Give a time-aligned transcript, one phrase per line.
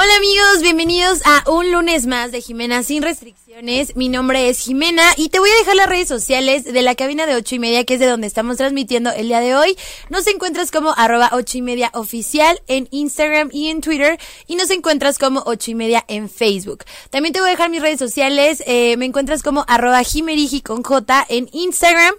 [0.00, 3.96] Hola amigos, bienvenidos a un lunes más de Jimena sin restricciones.
[3.96, 7.26] Mi nombre es Jimena y te voy a dejar las redes sociales de la cabina
[7.26, 9.76] de ocho y media, que es de donde estamos transmitiendo el día de hoy.
[10.08, 14.70] Nos encuentras como arroba ocho y media oficial en Instagram y en Twitter y nos
[14.70, 16.84] encuentras como ocho y media en Facebook.
[17.10, 20.84] También te voy a dejar mis redes sociales, eh, me encuentras como arroba jimerigi con
[20.84, 22.14] J en Instagram.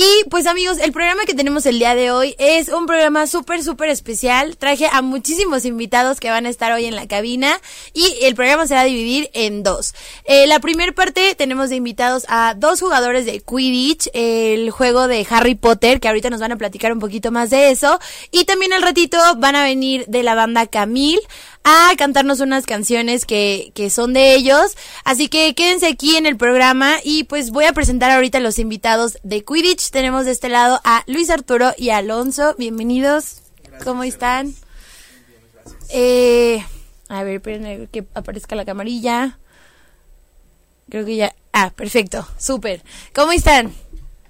[0.00, 3.64] Y pues amigos, el programa que tenemos el día de hoy es un programa súper,
[3.64, 4.56] súper especial.
[4.56, 7.60] Traje a muchísimos invitados que van a estar hoy en la cabina
[7.94, 9.96] y el programa se va a dividir en dos.
[10.24, 15.26] Eh, la primera parte tenemos de invitados a dos jugadores de Quidditch, el juego de
[15.28, 17.98] Harry Potter, que ahorita nos van a platicar un poquito más de eso.
[18.30, 21.18] Y también al ratito van a venir de la banda Camille
[21.64, 24.76] a cantarnos unas canciones que, que son de ellos.
[25.04, 28.58] Así que quédense aquí en el programa y pues voy a presentar ahorita a los
[28.58, 29.90] invitados de Quidditch.
[29.90, 32.54] Tenemos de este lado a Luis Arturo y Alonso.
[32.58, 33.42] Bienvenidos.
[33.84, 34.54] ¿Cómo están?
[35.90, 36.64] Eh,
[37.08, 39.38] a ver, esperen que aparezca la camarilla.
[40.88, 41.34] Creo que ya.
[41.52, 42.26] Ah, perfecto.
[42.38, 42.82] Súper.
[43.14, 43.72] ¿Cómo están?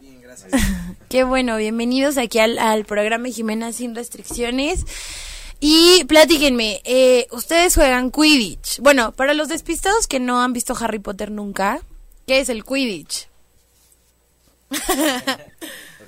[0.00, 0.52] Bien, gracias.
[1.08, 1.56] Qué bueno.
[1.56, 4.84] Bienvenidos aquí al, al programa Jimena Sin Restricciones.
[5.60, 8.78] Y platíquenme, eh, ustedes juegan Quidditch.
[8.80, 11.80] Bueno, para los despistados que no han visto Harry Potter nunca,
[12.26, 13.28] ¿qué es el Quidditch?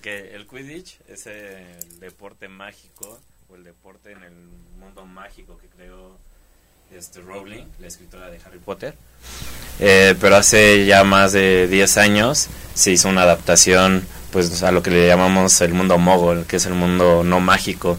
[0.01, 4.33] Ok, el Quidditch es el deporte mágico o el deporte en el
[4.79, 6.17] mundo mágico que creó
[6.97, 8.95] este Rowling, la escritora de Harry Potter.
[9.79, 14.83] Eh, pero hace ya más de 10 años se hizo una adaptación pues a lo
[14.83, 17.99] que le llamamos el mundo mogol, que es el mundo no mágico.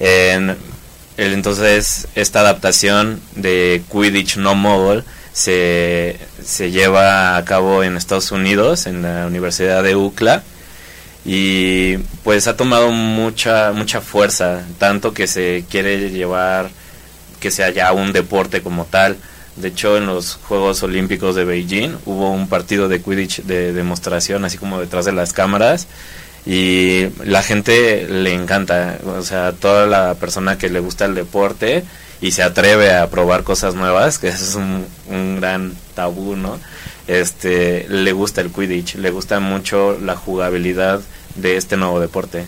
[0.00, 8.86] Entonces esta adaptación de Quidditch no mogol se, se lleva a cabo en Estados Unidos,
[8.86, 10.42] en la Universidad de UCLA
[11.24, 16.70] y pues ha tomado mucha mucha fuerza tanto que se quiere llevar
[17.40, 19.16] que sea ya un deporte como tal.
[19.56, 24.44] De hecho en los Juegos Olímpicos de Beijing hubo un partido de Quidditch de demostración
[24.44, 25.86] así como detrás de las cámaras
[26.46, 31.84] y la gente le encanta o sea toda la persona que le gusta el deporte
[32.22, 36.58] y se atreve a probar cosas nuevas que es un, un gran tabú no
[37.08, 41.00] este le gusta el Quidditch le gusta mucho la jugabilidad
[41.36, 42.44] de este nuevo deporte.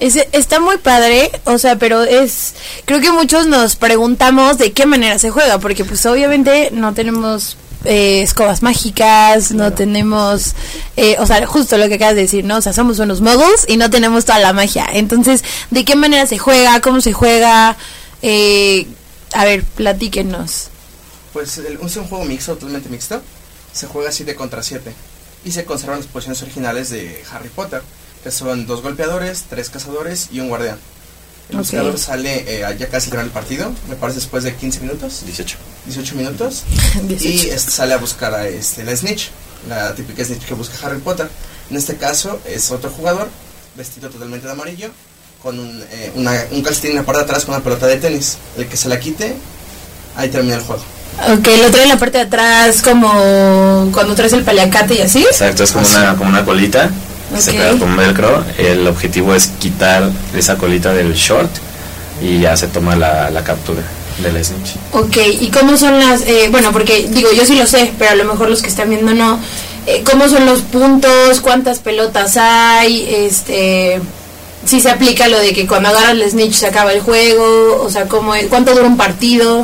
[0.00, 4.86] Ese- está muy padre, o sea, pero es, creo que muchos nos preguntamos de qué
[4.86, 10.54] manera se juega, porque pues obviamente no tenemos eh, escobas mágicas, no tenemos,
[10.96, 12.56] eh, o sea, justo lo que acabas de decir, ¿no?
[12.58, 14.86] O sea, somos unos muggles y no tenemos toda la magia.
[14.92, 16.80] Entonces, ¿de qué manera se juega?
[16.80, 17.76] ¿Cómo se juega?
[18.22, 18.86] Eh,
[19.32, 20.68] a ver, platíquenos.
[21.32, 23.22] Pues el- es un juego mixto, totalmente mixto.
[23.72, 24.92] Se juega 7 contra 7.
[25.44, 27.82] Y se conservan las posiciones originales de Harry Potter,
[28.24, 30.78] que son dos golpeadores, tres cazadores y un guardián.
[31.50, 31.60] El Ok.
[31.62, 35.22] buscador sale eh, ya casi al final del partido, me parece después de 15 minutos,
[35.24, 36.64] 18 18 minutos.
[37.08, 39.30] Y este, sale a buscar a este, la Snitch,
[39.68, 41.28] la típica Snitch que busca Harry Potter.
[41.70, 43.28] En este caso es otro jugador,
[43.76, 44.90] vestido totalmente de amarillo,
[45.42, 47.96] con un, eh, una- un calcetín en la parte de atrás con una pelota de
[47.96, 48.36] tenis.
[48.58, 49.34] El que se la quite,
[50.16, 50.82] ahí termina el juego.
[51.32, 55.22] Ok, lo trae en la parte de atrás como cuando traes el paliacate y así.
[55.22, 55.96] Exacto, es como Así.
[55.96, 56.90] una, como una colita
[57.34, 58.44] que se pega con velcro.
[58.56, 61.50] El objetivo es quitar esa colita del short
[62.20, 63.82] y ya se toma la, la captura
[64.22, 64.76] del snitch.
[64.92, 68.14] Ok, ¿y cómo son las, eh, bueno, porque digo, yo sí lo sé, pero a
[68.14, 69.38] lo mejor los que están viendo no,
[69.86, 71.40] eh, ¿cómo son los puntos?
[71.40, 73.06] ¿Cuántas pelotas hay?
[73.08, 74.00] Este,
[74.64, 77.90] si se aplica lo de que cuando agarras el snitch se acaba el juego, o
[77.90, 78.46] sea, ¿cómo es?
[78.48, 79.60] ¿cuánto dura un partido?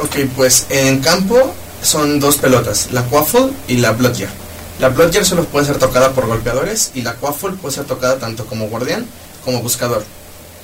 [0.00, 4.43] Ok, pues en campo son dos pelotas, la Quaffle y la Bludger.
[4.78, 8.46] La Bludger solo puede ser tocada por golpeadores y la Quaffle puede ser tocada tanto
[8.46, 9.06] como guardián
[9.44, 10.04] como buscador.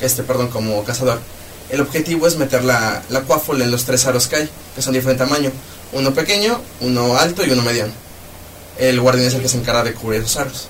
[0.00, 1.21] Este, perdón, como cazador.
[1.69, 4.93] El objetivo es meter la, la Quaffle en los tres aros que hay, que son
[4.93, 5.53] de diferente tamaño.
[5.93, 7.93] Uno pequeño, uno alto y uno mediano.
[8.78, 10.68] El guardián es el que se encarga de cubrir esos aros.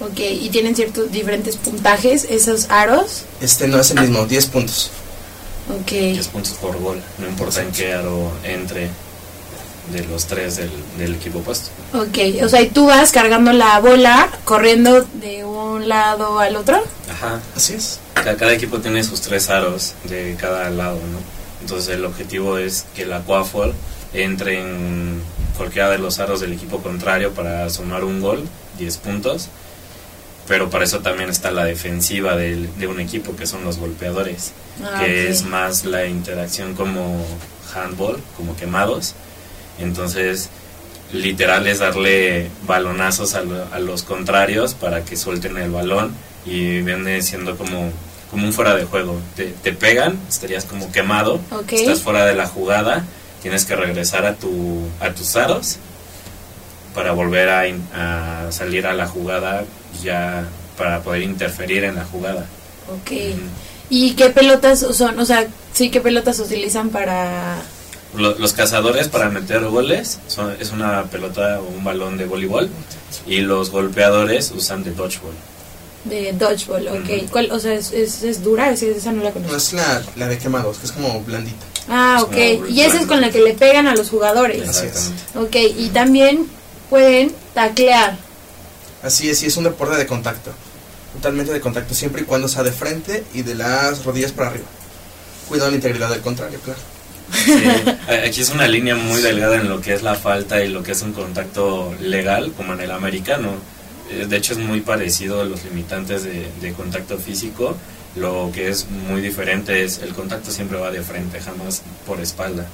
[0.00, 3.22] Ok, ¿y tienen ciertos diferentes puntajes esos aros?
[3.40, 4.90] Este no es el mismo, 10 puntos.
[5.80, 5.90] Ok.
[5.90, 8.90] 10 puntos por gol, no importa en qué aro entre
[9.92, 11.70] de los tres del, del equipo opuesto.
[11.94, 16.82] Ok, o sea, y tú vas cargando la bola, corriendo de un lado al otro.
[17.10, 17.40] Ajá.
[17.54, 18.00] Así es.
[18.14, 21.18] Cada, cada equipo tiene sus tres aros de cada lado, ¿no?
[21.60, 23.72] Entonces el objetivo es que la Quaffle
[24.12, 25.20] entre en
[25.56, 28.46] cualquiera de los aros del equipo contrario para sumar un gol,
[28.78, 29.48] 10 puntos.
[30.48, 34.52] Pero para eso también está la defensiva del- de un equipo, que son los golpeadores,
[34.82, 35.30] Ah, que ok.
[35.30, 37.24] es más la interacción como
[37.74, 39.14] handball, como quemados.
[39.78, 40.48] Entonces,
[41.12, 43.42] literal es darle balonazos a,
[43.72, 46.14] a, los contrarios para que suelten el balón
[46.44, 47.90] y viene siendo como,
[48.30, 49.20] como un fuera de juego.
[49.34, 51.40] Te, te pegan, estarías como quemado,
[51.70, 53.04] estás fuera de la jugada,
[53.42, 55.76] tienes que regresar a, tu, a tus aros
[56.94, 59.64] para volver a, a salir a la jugada
[60.02, 62.46] ya para poder interferir en la jugada.
[62.88, 63.36] Ok.
[63.88, 65.18] ¿Y qué pelotas son?
[65.18, 67.58] O sea, sí, ¿qué pelotas utilizan para
[68.16, 72.70] los, cazadores para meter goles son, es una pelota o un balón de voleibol
[73.26, 75.34] y los golpeadores usan de dodgeball.
[76.04, 77.30] De dodgeball, ok.
[77.30, 78.70] ¿Cuál, o sea, es, es, dura?
[78.70, 79.52] esa no la conozco.
[79.52, 81.66] No, es la, la, de quemados, que es como blandita.
[81.88, 82.68] Ah, ok.
[82.68, 84.62] Y esa es con la que le pegan a los jugadores.
[84.62, 85.22] Exactamente.
[85.38, 86.46] Ok, y también
[86.90, 88.16] pueden taclear.
[89.02, 90.52] Así es, y es un deporte de contacto.
[91.14, 94.66] Totalmente de contacto, siempre y cuando sea de frente y de las rodillas para arriba.
[95.48, 96.80] Cuidado la integridad del contrario, claro.
[98.26, 100.92] Aquí es una línea muy delgada en lo que es la falta y lo que
[100.92, 103.54] es un contacto legal, como en el americano.
[104.10, 107.76] Eh, de hecho, es muy parecido a los limitantes de, contacto físico.
[108.14, 112.66] Lo que es muy diferente es el contacto siempre va de frente, jamás por espalda.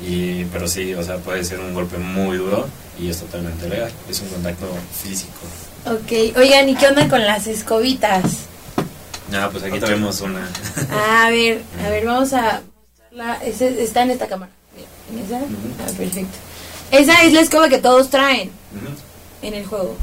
[0.00, 2.66] Y, pero sí, o sea, puede ser un golpe muy duro
[2.98, 3.92] y es totalmente legal.
[4.08, 4.66] Es un contacto
[5.02, 5.40] físico.
[5.86, 8.22] Ok, oigan, ¿y qué onda con las escobitas?
[9.32, 10.48] Ah, pues aquí tenemos una.
[11.24, 12.62] a ver, a ver, vamos a
[13.42, 14.50] está en esta cámara.
[15.12, 15.38] ¿En esa?
[15.38, 16.38] Ah, perfecto.
[16.90, 18.50] Esa es la escoba que todos traen
[19.42, 19.96] en el juego.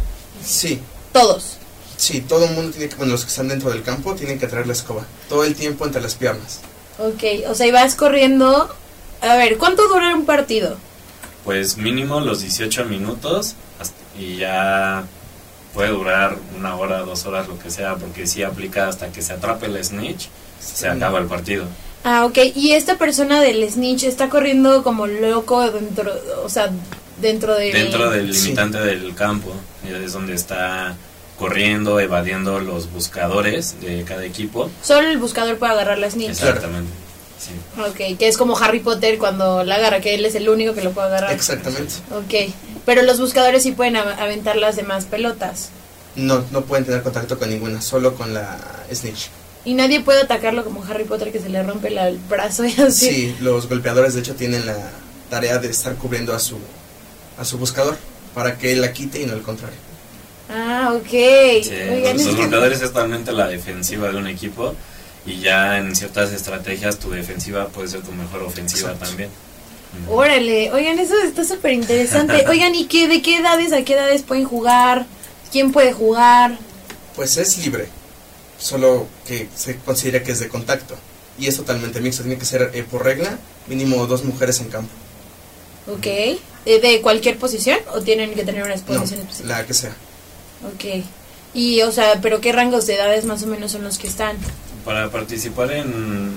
[0.44, 0.80] Sí.
[1.12, 1.58] Todos.
[1.98, 4.48] Sí, todo el mundo tiene que, bueno, los que están dentro del campo tienen que
[4.48, 5.06] traer la escoba.
[5.30, 6.60] Todo el tiempo entre las piernas.
[6.98, 8.74] Ok, o sea, y vas corriendo.
[9.22, 10.78] A ver, ¿cuánto dura un partido?
[11.44, 13.56] Pues mínimo los 18 minutos
[14.18, 15.04] y ya
[15.74, 19.34] puede durar una hora, dos horas, lo que sea, porque si aplica hasta que se
[19.34, 20.30] atrape el snitch,
[20.60, 21.66] se acaba el partido.
[22.03, 22.38] Ah, ok.
[22.56, 26.12] Y esta persona del snitch está corriendo como loco dentro,
[26.44, 26.71] o sea,
[27.21, 27.71] dentro de...
[27.71, 29.53] Dentro del limitante del campo,
[29.88, 30.95] es donde está
[31.38, 34.69] corriendo, evadiendo los buscadores de cada equipo.
[34.83, 36.30] Solo el buscador puede agarrar la snitch.
[36.30, 36.92] Exactamente.
[37.39, 37.51] Sí.
[37.81, 40.83] Ok, que es como Harry Potter cuando la agarra, que él es el único que
[40.83, 41.33] lo puede agarrar.
[41.33, 41.95] Exactamente.
[42.12, 42.54] Ok,
[42.86, 45.69] pero los buscadores sí pueden aventar las demás pelotas.
[46.15, 48.59] No, no pueden tener contacto con ninguna, solo con la
[48.94, 49.30] snitch.
[49.63, 53.10] Y nadie puede atacarlo como Harry Potter que se le rompe el brazo y así.
[53.10, 54.92] Sí, los golpeadores de hecho tienen la
[55.30, 56.58] tarea de estar cubriendo a su
[57.38, 57.98] a su buscador
[58.34, 59.78] para que él la quite y no el contrario.
[60.50, 61.63] Ah, ok.
[61.63, 61.72] Sí,
[62.13, 64.74] los, golpeadores es totalmente la defensiva de un equipo
[65.25, 69.30] y ya en ciertas estrategias tu defensiva puede ser tu mejor ofensiva también.
[70.10, 72.46] Órale, oigan, eso está súper interesante.
[72.50, 75.06] Oigan, ¿y qué, de qué edades a qué edades pueden jugar?
[75.52, 76.57] ¿Quién puede jugar?
[77.14, 77.90] Pues es libre
[78.62, 80.96] solo que se considera que es de contacto.
[81.40, 83.38] Y es totalmente mixto, tiene que ser eh, por regla
[83.68, 84.92] mínimo dos mujeres en campo.
[85.88, 86.06] Ok.
[86.66, 89.96] ¿De, ¿De, cualquier posición o tienen que tener una posición no, La que sea.
[90.74, 91.04] Ok.
[91.54, 94.38] Y, o sea, ¿pero qué rangos de edades más o menos son los que están?
[94.86, 96.34] Para participar en,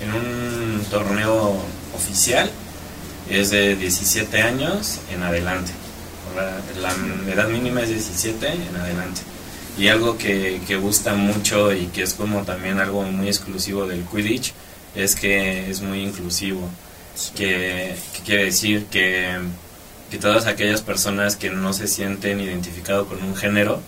[0.00, 1.56] en un torneo
[1.94, 2.50] oficial
[3.28, 5.72] es de 17 años en adelante.
[6.36, 9.20] La, la edad mínima es 17 en adelante.
[9.76, 14.04] Y algo que, que gusta mucho y que es como también algo muy exclusivo del
[14.04, 14.52] Quidditch
[14.94, 16.70] es que es muy inclusivo.
[17.34, 17.94] Que,
[18.24, 19.36] quiere decir que,
[20.10, 23.80] que todas aquellas personas que no se sienten identificados con un género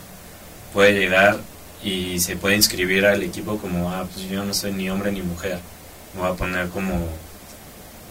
[0.72, 1.38] puede llegar
[1.82, 5.22] y se puede inscribir al equipo como, ah, pues yo no soy ni hombre ni
[5.22, 5.60] mujer.
[6.14, 7.08] Me voy a poner como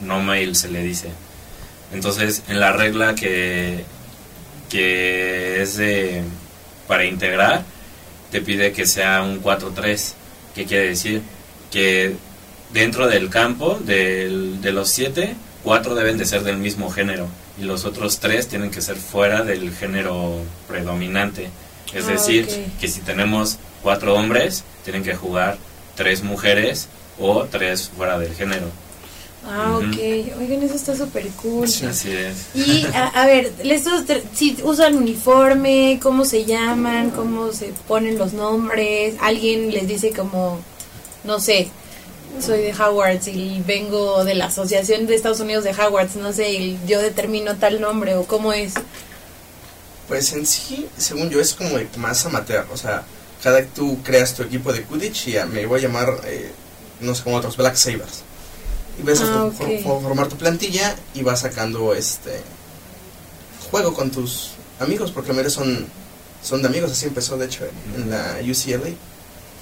[0.01, 1.09] no mail se le dice.
[1.93, 3.83] Entonces, en la regla que,
[4.69, 6.23] que es de
[6.87, 7.63] para integrar,
[8.35, 10.11] te pide que sea un 4-3.
[10.53, 11.21] ¿Qué quiere decir?
[11.71, 12.17] Que
[12.73, 17.63] dentro del campo, del, de los 7, 4 deben de ser del mismo género y
[17.63, 21.47] los otros 3 tienen que ser fuera del género predominante.
[21.93, 22.45] Es ah, decir,
[22.77, 25.57] que si tenemos 4 hombres, tienen que jugar
[25.95, 28.67] 3 mujeres o 3 fuera del género.
[29.47, 29.97] Ah, ok.
[30.39, 31.67] Oigan, eso está súper cool.
[31.67, 32.35] Sí, así es.
[32.55, 39.15] Y, a, ver, estos, si usan uniforme, cómo se llaman, cómo se ponen los nombres,
[39.21, 40.59] alguien les dice como,
[41.23, 41.69] no sé,
[42.41, 46.51] soy de Hogwarts y vengo de la Asociación de Estados Unidos de Hogwarts, no sé,
[46.51, 48.73] y yo determino tal nombre o cómo es.
[50.07, 53.03] Pues en sí, según yo, es como más amateur, o sea,
[53.43, 56.51] cada tú creas tu equipo de Quidditch y me voy a llamar, eh,
[56.99, 58.23] no sé, como otros, Black Sabers
[58.99, 59.51] y ves a ah,
[59.83, 62.41] formar tu plantilla y vas sacando este
[63.69, 65.85] juego con tus amigos, porque la mayoría son,
[66.43, 68.93] son de amigos, así empezó de hecho en, la UCLA.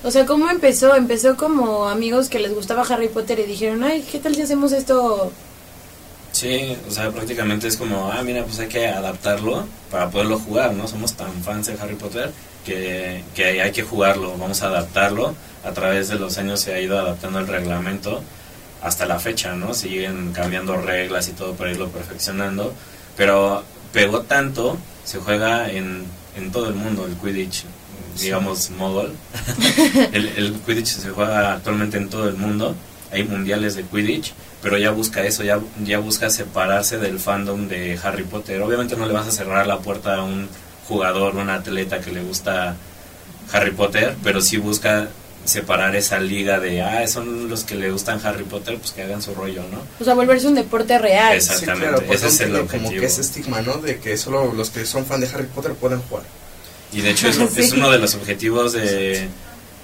[0.03, 0.95] O sea, ¿cómo empezó?
[0.95, 4.71] Empezó como amigos que les gustaba Harry Potter y dijeron, ay, ¿qué tal si hacemos
[4.73, 5.31] esto
[6.33, 10.73] Sí, o sea, prácticamente es como, ah, mira, pues hay que adaptarlo para poderlo jugar,
[10.73, 10.87] ¿no?
[10.87, 12.31] Somos tan fans de Harry Potter
[12.65, 15.35] que, que hay que jugarlo, vamos a adaptarlo.
[15.63, 18.21] A través de los años se ha ido adaptando el reglamento
[18.83, 19.73] hasta la fecha, ¿no?
[19.73, 22.73] Siguen cambiando reglas y todo para irlo perfeccionando,
[23.17, 26.05] pero pegó tanto, se juega en,
[26.37, 27.65] en todo el mundo el Quidditch,
[28.19, 29.13] digamos, mogul.
[30.11, 32.75] el, el Quidditch se juega actualmente en todo el mundo,
[33.11, 37.99] hay mundiales de Quidditch pero ya busca eso, ya, ya busca separarse del fandom de
[38.01, 38.61] Harry Potter.
[38.61, 40.47] Obviamente no le vas a cerrar la puerta a un
[40.87, 42.77] jugador, un atleta que le gusta
[43.51, 45.09] Harry Potter, pero sí busca
[45.45, 49.21] separar esa liga de, ah, son los que le gustan Harry Potter, pues que hagan
[49.21, 49.79] su rollo, ¿no?
[49.99, 51.35] O sea, volverse un deporte real.
[51.35, 52.89] Exactamente, ese es el objetivo.
[52.89, 53.77] Como que ese estigma, ¿no?
[53.77, 56.23] De que solo los que son fan de Harry Potter pueden jugar.
[56.91, 59.27] Y de hecho eso es uno de los objetivos de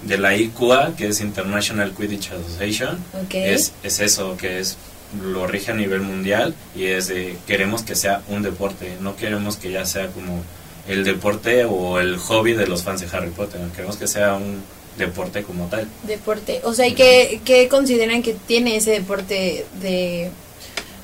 [0.04, 2.98] de la ICUA, que es International Quidditch Association,
[3.32, 4.78] es, es eso, que es
[5.24, 9.58] lo rige a nivel mundial y es de queremos que sea un deporte, no queremos
[9.58, 10.44] que ya sea como
[10.88, 14.62] el deporte o el hobby de los fans de Harry Potter, queremos que sea un
[15.00, 15.88] deporte como tal.
[16.04, 20.30] Deporte, o sea, ¿y qué, qué consideran que tiene ese deporte de...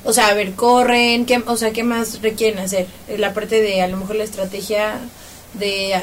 [0.04, 2.86] O sea, a ver, corren, ¿qué, o sea, ¿qué más requieren hacer?
[3.18, 5.00] La parte de a lo mejor la estrategia
[5.56, 6.00] de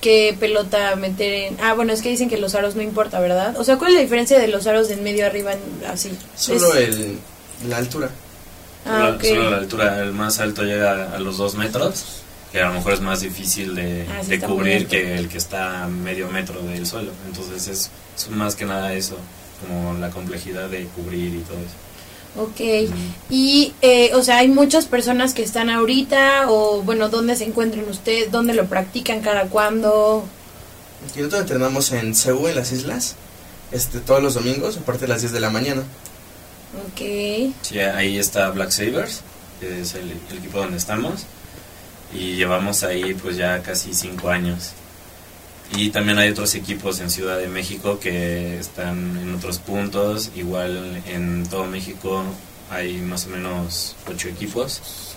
[0.00, 1.56] qué pelota meter en...
[1.62, 3.56] Ah, bueno, es que dicen que los aros no importa, ¿verdad?
[3.56, 5.52] O sea, ¿cuál es la diferencia de los aros de en medio arriba
[5.88, 6.10] así?
[6.36, 7.18] Solo el,
[7.68, 8.10] la altura.
[8.86, 12.23] Ah, solo, la altura, el más alto llega a los dos metros,
[12.54, 15.82] que a lo mejor es más difícil de, ah, de cubrir que el que está
[15.82, 17.10] a medio metro del suelo.
[17.26, 19.16] Entonces es, es más que nada eso,
[19.60, 21.74] como la complejidad de cubrir y todo eso.
[22.36, 22.92] Ok,
[23.28, 27.88] y eh, o sea, hay muchas personas que están ahorita o bueno, ¿dónde se encuentran
[27.88, 28.30] ustedes?
[28.30, 30.24] ¿Dónde lo practican cada cuándo?
[31.16, 33.16] Nosotros entrenamos en Seúl, en las islas,
[33.72, 35.82] este, todos los domingos, aparte de las 10 de la mañana.
[36.86, 37.52] Ok.
[37.62, 39.22] Sí, ahí está Black Sabers,
[39.58, 41.26] que es el, el equipo donde estamos,
[42.12, 44.72] y llevamos ahí pues ya casi 5 años.
[45.76, 50.30] Y también hay otros equipos en Ciudad de México que están en otros puntos.
[50.36, 52.22] Igual en todo México
[52.70, 55.14] hay más o menos ocho equipos.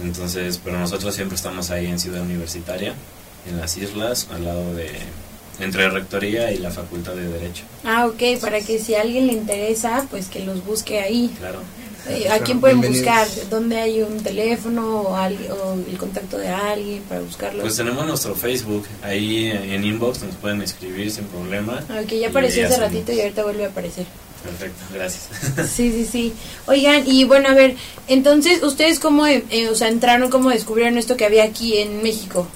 [0.00, 2.94] Entonces, pero nosotros siempre estamos ahí en Ciudad Universitaria,
[3.48, 4.90] en las islas, al lado de
[5.60, 7.64] entre Rectoría y la Facultad de Derecho.
[7.84, 11.34] Ah, ok, para que si a alguien le interesa, pues que los busque ahí.
[11.38, 11.62] Claro.
[12.06, 13.26] Eh, ¿A quién pueden buscar?
[13.50, 17.62] ¿Dónde hay un teléfono o, el contacto de alguien para buscarlo?
[17.62, 21.84] Pues tenemos nuestro Facebook, ahí en inbox nos pueden escribir sin problema.
[22.02, 24.06] Ok, ya apareció hace ratito y ahorita vuelve a aparecer.
[24.42, 25.28] Perfecto, gracias.
[25.68, 26.32] Sí, sí, sí.
[26.66, 27.76] Oigan, y bueno, a ver,
[28.06, 32.46] entonces, ¿ustedes cómo, eh, o sea, entraron, cómo descubrieron esto que había aquí en México?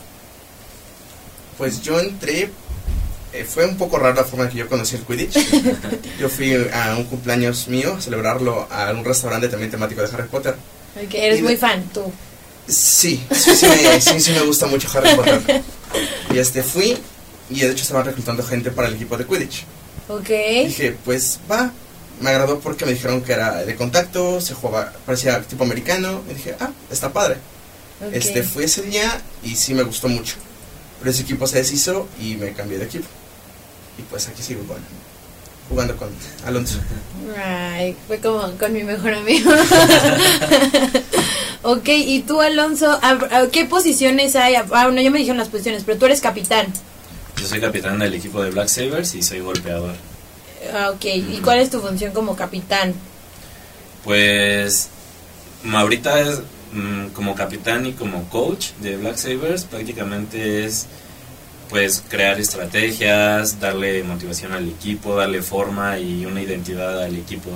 [1.59, 2.51] Pues yo entré
[3.33, 5.39] eh, fue un poco rara la forma en que yo conocí el Quidditch.
[6.21, 10.29] yo fui a un cumpleaños mío a celebrarlo a un restaurante también temático de Harry
[10.29, 10.55] Potter.
[11.07, 12.13] Okay, eres muy fan, tú.
[12.69, 15.63] Sí, sí, sí me, sí, sí me gusta mucho Harry Potter.
[16.33, 16.99] Y este fui
[17.49, 19.65] y de hecho estaban reclutando gente para el equipo de Quidditch.
[20.09, 20.29] Ok.
[20.67, 21.73] dije, pues va.
[22.21, 26.23] Me agradó porque me dijeron que era de contacto, se jugaba, parecía tipo americano.
[26.31, 27.37] Y dije, ah, está padre.
[28.13, 30.37] Este, fui ese día y sí me gustó mucho.
[30.99, 33.07] Pero ese equipo se deshizo y me cambié de equipo
[33.99, 34.63] y pues aquí sigo
[35.69, 36.09] jugando con
[36.47, 36.79] Alonso.
[37.37, 39.53] Ay, fue como con mi mejor amigo.
[41.63, 42.99] ok, y tú Alonso,
[43.53, 44.55] ¿qué posiciones hay?
[44.55, 46.67] Ah, no, ya me dijeron las posiciones, pero tú eres capitán.
[47.37, 49.95] Yo soy capitán del equipo de Black Sabers y soy golpeador.
[50.75, 52.95] Ah, ok, ¿y cuál es tu función como capitán?
[54.05, 54.89] Pues
[55.73, 56.41] ahorita es
[56.73, 60.87] mm, como capitán y como coach de Black Sabers, prácticamente es
[61.73, 67.49] pues crear estrategias, darle motivación al equipo, darle forma y una identidad al equipo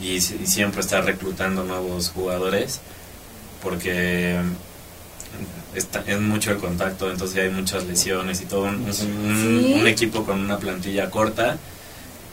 [0.00, 2.78] y, siempre estar reclutando nuevos jugadores
[3.60, 4.36] porque
[5.74, 8.62] es mucho el contacto, entonces hay muchas lesiones y todo.
[8.62, 11.58] Un, equipo con una plantilla corta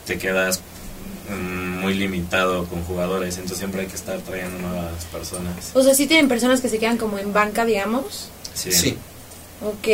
[0.06, 0.60] te quedas
[1.30, 5.72] mm, muy limitado con jugadores, entonces siempre hay que estar trayendo nuevas personas.
[5.74, 8.30] O sea, sí tienen personas que se quedan como en banca, digamos.
[8.54, 8.96] sí.
[9.60, 9.88] Ok.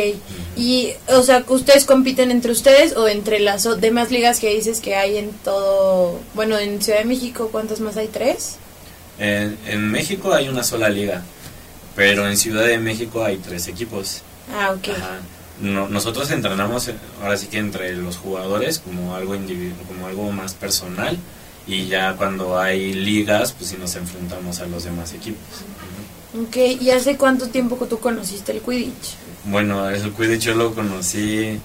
[0.55, 4.95] Y, o sea, ¿ustedes compiten entre ustedes o entre las demás ligas que dices que
[4.95, 6.19] hay en todo...
[6.33, 8.07] Bueno, en Ciudad de México, ¿cuántas más hay?
[8.07, 8.57] ¿Tres?
[9.17, 11.23] En, en México hay una sola liga,
[11.95, 14.21] pero en Ciudad de México hay tres equipos.
[14.53, 14.89] Ah, ok.
[15.61, 16.91] nosotros entrenamos
[17.21, 19.35] ahora sí que entre los jugadores como algo
[19.87, 21.17] como algo más personal
[21.65, 25.63] y ya cuando hay ligas pues sí nos enfrentamos a los demás equipos.
[26.39, 29.15] Ok, ¿y hace cuánto tiempo que tú conociste el Quidditch?
[29.45, 31.59] Bueno, el Quidditch yo lo conocí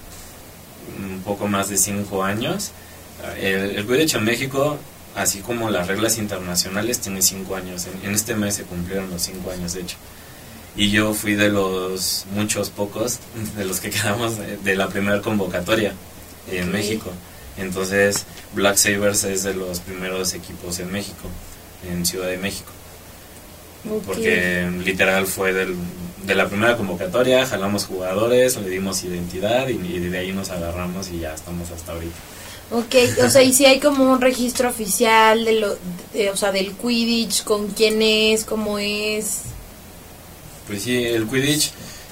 [0.97, 2.71] un poco más de cinco años.
[3.39, 4.77] El, el Quidditch en México
[5.15, 7.87] así como las reglas internacionales, tiene cinco años.
[7.87, 9.97] En, en este mes se cumplieron los cinco años, de hecho.
[10.75, 13.19] Y yo fui de los muchos pocos,
[13.57, 15.93] de los que quedamos de, la primera convocatoria
[16.49, 16.71] en.
[16.71, 17.11] México.
[17.57, 21.27] Entonces, Black Sabers es de los primeros equipos en México,
[21.87, 22.71] en Ciudad de México.
[24.05, 25.75] Porque literal fue del,
[26.25, 31.09] de la primera convocatoria, jalamos jugadores, le dimos identidad y, y de ahí nos agarramos
[31.09, 32.15] y ya estamos hasta ahorita.
[32.73, 32.95] Ok,
[33.25, 35.77] o sea, y si hay como un registro oficial de lo,
[36.13, 39.41] de- o sea, del Quidditch, con quién es, cómo es.
[40.67, 41.71] Pues sí, el Quidditch,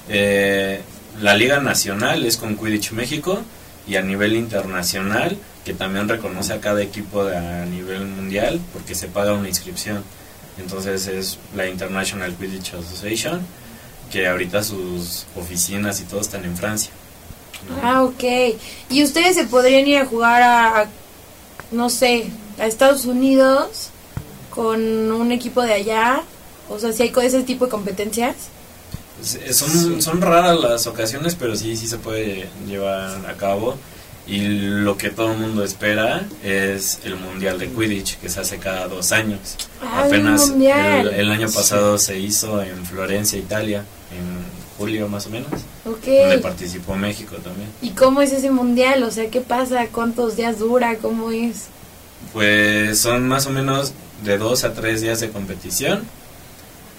[0.10, 0.82] eh,
[1.22, 3.40] la Liga Nacional es con Quidditch México
[3.88, 8.96] y a nivel internacional, que también reconoce a cada equipo de- a nivel mundial porque
[8.96, 10.04] se paga una inscripción.
[10.60, 13.42] Entonces es la International Quidditch Association,
[14.12, 16.92] que ahorita sus oficinas y todo están en Francia.
[17.84, 18.24] Ah, ok.
[18.90, 20.86] ¿Y ustedes se podrían ir a jugar a, a,
[21.72, 23.90] no sé, a Estados Unidos
[24.50, 26.22] con un equipo de allá?
[26.70, 28.36] O sea, si hay co- ese tipo de competencias.
[29.52, 33.76] Son, son raras las ocasiones, pero sí, sí se puede llevar a cabo.
[34.28, 38.60] Y lo que todo el mundo espera es el Mundial de Quidditch, que se hace
[38.60, 39.40] cada dos años.
[39.82, 41.08] Ah, el Apenas el, mundial.
[41.16, 43.80] el año pasado se hizo en Florencia, Italia,
[44.12, 45.50] en julio más o menos,
[45.86, 46.06] Ok.
[46.06, 47.70] donde participó México también.
[47.82, 49.02] ¿Y cómo es ese mundial?
[49.04, 49.88] O sea, ¿qué pasa?
[49.88, 50.96] ¿Cuántos días dura?
[50.98, 51.66] ¿Cómo es?
[52.32, 56.04] Pues son más o menos de dos a tres días de competición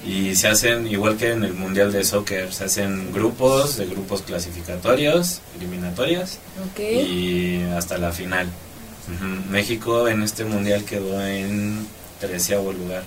[0.07, 4.23] y se hacen igual que en el Mundial de Soccer, se hacen grupos, de grupos
[4.23, 6.38] clasificatorios, eliminatorias
[6.73, 6.80] Ok.
[6.80, 8.47] y hasta la final.
[8.47, 9.50] Ujú.
[9.50, 11.87] México en este mundial quedó en
[12.21, 13.02] treceavo lugar.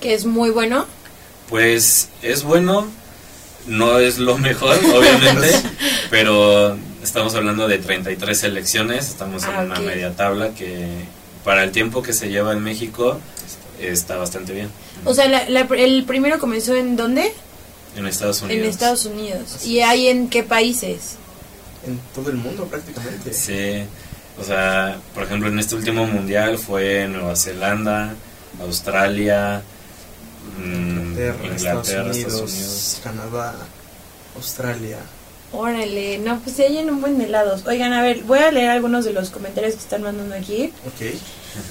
[0.00, 0.84] Que es muy bueno.
[1.48, 2.86] Pues es bueno,
[3.66, 5.50] no es lo mejor, obviamente,
[6.10, 9.86] pero estamos hablando de 33 selecciones, estamos Ah, en una ok.
[9.86, 10.86] media tabla que
[11.44, 13.20] para el tiempo que se lleva en México
[13.88, 14.68] está bastante bien.
[15.04, 17.32] O sea, la- la- el primero comenzó en dónde?
[17.96, 18.62] En Estados Unidos.
[18.64, 19.54] En Estados Unidos.
[19.56, 21.16] Así ¿Y hay en qué países?
[21.86, 23.32] En todo el mundo prácticamente.
[23.34, 23.84] Sí,
[24.40, 28.14] o sea, por ejemplo, en este último mundial fue Nueva Zelanda,
[28.60, 29.62] Australia,
[30.58, 30.62] mm,
[30.98, 33.00] Inglaterra, Estados, Inglaterra, Unidos, Estados Unidos.
[33.02, 33.54] Canadá,
[34.36, 34.98] Australia.
[35.52, 37.66] Órale, no, pues se hallan un buen de helados.
[37.66, 40.72] Oigan, a ver, voy a leer algunos de los comentarios que están mandando aquí.
[40.86, 41.14] Ok.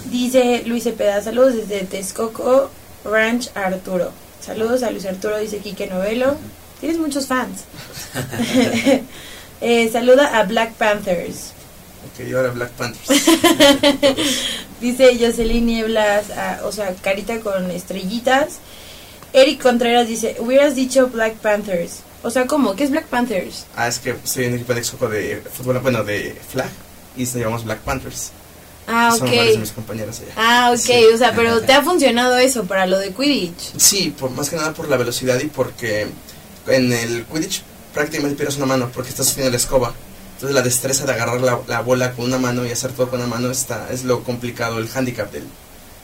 [0.06, 2.70] Dice Luis Cepeda, saludos desde Texcoco
[3.04, 4.12] Ranch Arturo.
[4.40, 6.36] Saludos a Luis Arturo, dice Quique Novelo.
[6.80, 7.62] Tienes muchos fans.
[9.64, 11.52] Eh, saluda a Black Panthers.
[12.12, 13.08] Ok, y ahora Black Panthers.
[14.82, 18.58] Dice Jocelyn Nieblas, ah, o sea, carita con estrellitas.
[19.34, 22.00] Eric Contreras dice, hubieras dicho Black Panthers.
[22.24, 22.76] O sea, ¿cómo?
[22.76, 23.68] ¿Qué es Black Panthers?
[23.76, 26.70] ah, es que soy un equipo de Exoco de fútbol, bueno, de flag.
[27.16, 28.32] Y nos llamamos Black Panthers.
[28.92, 29.76] Ah, Son varios de mis ok.
[29.76, 30.34] compañeros allá.
[30.36, 31.04] Ah, ok, Sí.
[31.14, 33.78] o sea, pero ¿te ha funcionado eso para lo de Quidditch?
[33.78, 36.08] Sí, por, más que nada por la velocidad y porque
[36.68, 37.62] en el Quidditch
[37.94, 39.94] prácticamente pierdes una mano porque estás haciendo la escoba.
[40.36, 43.20] Entonces la destreza de agarrar la, la bola con una mano y hacer todo con
[43.20, 45.44] una mano está, es lo complicado, el handicap del,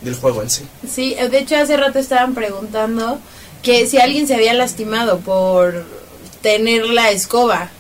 [0.02, 0.64] del juego en sí.
[0.90, 3.20] Sí, de hecho hace rato estaban preguntando
[3.64, 5.86] que si alguien se había lastimado por
[6.44, 7.72] tener la escoba.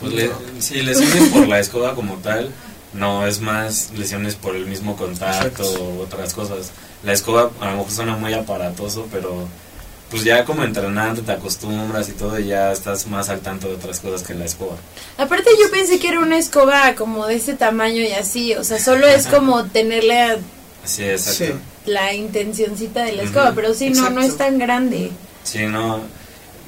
[0.00, 2.52] Pues le, sí, lesiones por la escoba como tal,
[2.94, 6.72] no, es más lesiones por el mismo contacto o otras cosas.
[7.04, 9.48] La escoba a lo mejor suena muy aparatoso, pero
[10.10, 13.76] pues ya como entrenante te acostumbras y todo y ya estás más al tanto de
[13.76, 14.76] otras cosas que la escoba.
[15.16, 18.78] Aparte yo pensé que era una escoba como de este tamaño y así, o sea,
[18.78, 20.38] solo es como tenerle
[20.84, 21.44] Sí, exacto.
[21.54, 21.90] Sí.
[21.90, 25.12] la intencioncita de la escoba, pero sí, no, no es tan grande.
[25.44, 26.00] Sí, no,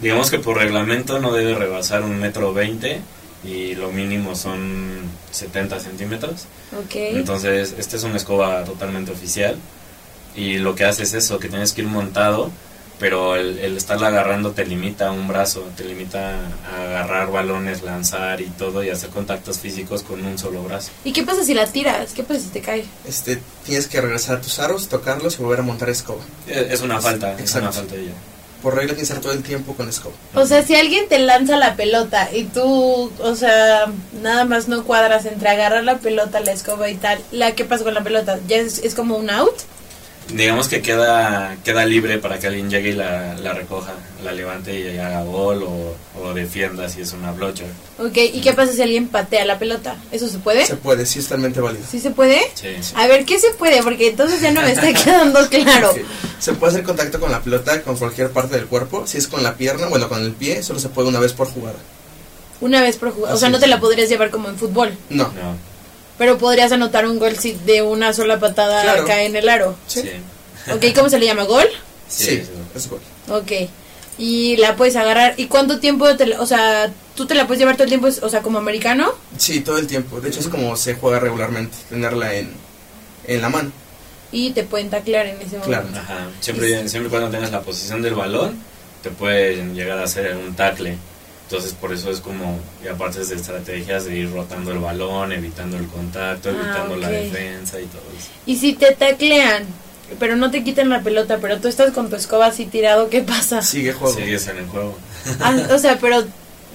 [0.01, 3.01] digamos que por reglamento no debe rebasar un metro veinte
[3.45, 6.47] y lo mínimo son 70 centímetros.
[6.73, 6.95] Ok.
[6.95, 9.57] Entonces, esta es una escoba totalmente oficial
[10.37, 12.51] y lo que hace es eso, que tienes que ir montado,
[12.99, 16.39] pero el, el estarla agarrando te limita un brazo, te limita
[16.73, 20.91] a agarrar balones, lanzar y todo y hacer contactos físicos con un solo brazo.
[21.05, 22.13] ¿Y qué pasa si la tiras?
[22.13, 22.85] ¿Qué pasa si te cae?
[23.07, 26.23] Este, tienes que regresar a tus aros, tocarlos y volver a montar escoba.
[26.47, 28.13] Es es una falta, es una falta de ella.
[28.65, 30.15] Por regla tienes que todo el tiempo con escoba.
[30.35, 34.85] O sea, si alguien te lanza la pelota y tú, o sea, nada más no
[34.85, 38.41] cuadras entre agarrar la pelota, la escoba y tal, la ¿qué pasa con la pelota?
[38.49, 39.55] ¿Ya es como un out?
[40.33, 43.93] Digamos que queda, queda libre para que alguien llegue y la, la recoja,
[44.25, 47.67] la levante y haga gol o, o defienda si es una blotcher.
[47.99, 49.97] Ok, ¿y qué pasa si alguien patea la pelota?
[50.13, 50.65] ¿Eso se puede?
[50.67, 51.85] Se puede, sí es totalmente válido.
[51.89, 52.41] ¿Sí se puede?
[52.55, 52.69] Sí.
[52.97, 53.83] A ver, ¿qué se puede?
[53.83, 55.95] Porque entonces ya no me está quedando claro.
[56.39, 59.07] Se puede hacer contacto con la pelota con cualquier parte del cuerpo.
[59.07, 61.49] Si es con la pierna, bueno, con el pie, solo se puede una vez por
[61.49, 61.77] jugada.
[62.63, 63.35] Una vez por jugar.
[63.35, 64.95] O sea, no te la podrías llevar como en fútbol.
[65.11, 65.74] No, No.
[66.19, 69.05] Pero podrías anotar un gol si de una sola patada Claro.
[69.07, 69.77] cae en el aro.
[69.87, 70.03] Sí.
[70.03, 70.71] Sí.
[70.73, 71.45] Ok, ¿cómo se le llama?
[71.45, 71.67] ¿Gol?
[72.09, 72.43] Sí, Sí,
[72.75, 73.01] es gol.
[73.31, 73.51] Ok.
[74.17, 75.35] Y la puedes agarrar.
[75.37, 78.07] ¿Y cuánto tiempo te la- o sea, tú te la puedes llevar todo el tiempo,
[78.23, 79.13] o sea, como americano?
[79.39, 80.21] Sí, todo el tiempo.
[80.21, 82.53] De hecho, es como se juega regularmente, tenerla en,
[83.27, 83.73] en la mano.
[84.31, 85.87] Y te pueden taclear en ese Claro.
[85.87, 86.01] momento.
[86.01, 86.29] Ajá.
[86.41, 88.57] Siempre, siempre cuando tengas la posición del balón,
[89.03, 90.97] te pueden llegar a hacer un tackle.
[91.49, 95.77] Entonces, por eso es como, y aparte de estrategias de ir rotando el balón, evitando
[95.77, 97.13] el contacto, Ah, evitando la ok.
[97.13, 98.29] defensa y todo eso.
[98.47, 99.65] Y si te taclean,
[100.19, 103.21] pero no te quitan la pelota, pero tú estás con tu escoba así tirado, ¿qué
[103.23, 103.61] pasa?
[103.63, 104.15] Sigue juego.
[104.17, 104.97] Sigues en el juego.
[105.41, 106.25] Ah, o sea, pero,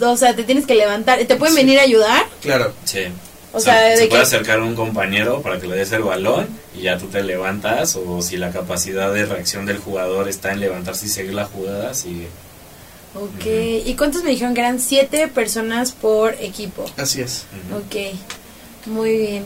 [0.02, 1.18] o sea, te tienes que levantar.
[1.26, 1.62] ¿Te pueden Sí.
[1.62, 2.26] venir a ayudar?
[2.42, 2.72] Claro.
[2.86, 3.06] Sí.
[3.52, 4.28] O sea, se de puede que...
[4.28, 8.22] acercar un compañero para que le des el balón y ya tú te levantas o
[8.22, 12.28] si la capacidad de reacción del jugador está en levantarse y seguir la jugada, sigue.
[13.16, 13.46] Ok.
[13.86, 14.80] ¿Y cuántos me dijeron que eran?
[14.80, 16.86] Siete personas por equipo.
[16.98, 17.46] Así es.
[17.70, 17.80] Ujú.
[17.80, 18.16] Ok.
[18.88, 19.46] Muy bien.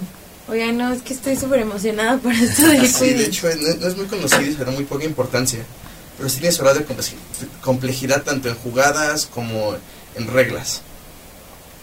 [0.49, 3.87] Oigan, no, es que estoy súper emocionada por esto del Sí, de hecho, no, no
[3.87, 5.63] es muy conocido y se da muy poca importancia.
[6.17, 6.85] Pero sí tiene su grado de
[7.61, 9.75] complejidad tanto en jugadas como
[10.15, 10.81] en reglas.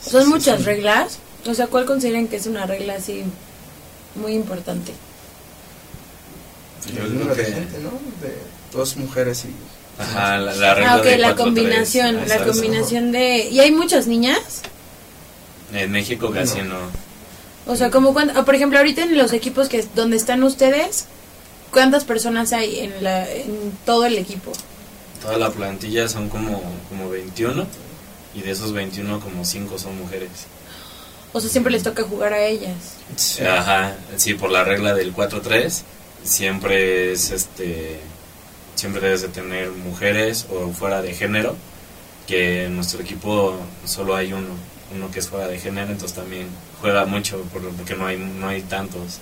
[0.07, 0.64] ¿Son Sí, muchas sí.
[0.64, 1.19] reglas?
[1.47, 3.23] O sea, ¿cuál consideran que es una regla así
[4.14, 4.93] muy importante?
[6.87, 7.90] Yo El creo número de que- gente, ¿no?
[8.27, 8.37] De
[8.73, 9.49] dos mujeres y...
[10.01, 11.37] Ajá, la, la regla Ah, ok, de la 4-3.
[11.37, 12.53] combinación, la Exacto.
[12.53, 13.49] combinación de...
[13.51, 14.63] ¿Y hay muchas niñas?
[15.73, 16.79] En México casi no.
[17.67, 21.07] O sea, como cuánto, ah, por ejemplo, ahorita en los equipos que donde están ustedes,
[21.71, 24.53] ¿cuántas personas hay en la en todo el equipo?
[25.23, 27.67] Toda la plantilla son como, como 21
[28.35, 30.31] y de esos 21 como 5 son mujeres.
[31.33, 32.75] O sea, siempre les toca jugar a ellas.
[33.15, 33.45] Sí.
[33.45, 35.83] Ajá, sí, por la regla del 4-3
[36.25, 38.01] siempre es este
[38.81, 41.55] siempre debes de tener mujeres o fuera de género,
[42.27, 44.49] que en nuestro equipo solo hay uno,
[44.95, 46.47] uno que es fuera de género, entonces también
[46.81, 49.19] juega mucho por- porque no hay no hay tantos.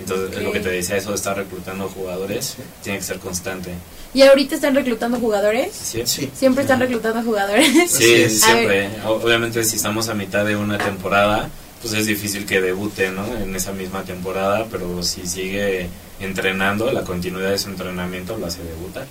[0.00, 2.62] Entonces, es lo que te decía, eso de estar reclutando jugadores, Sí.
[2.82, 3.70] tiene que ser constante.
[4.14, 5.72] ¿Y ahorita están reclutando jugadores?
[5.74, 6.02] ¿Sí?
[6.06, 6.30] Sí.
[6.34, 7.68] Siempre están reclutando jugadores.
[7.90, 8.40] Sí, es.
[8.40, 8.88] siempre.
[9.06, 11.48] Obviamente si estamos a mitad de una temporada,
[11.80, 13.24] pues es difícil que debute, ¿no?
[13.36, 15.88] En esa misma temporada, pero si sigue
[16.20, 19.06] entrenando, la continuidad de su entrenamiento lo hace debutar.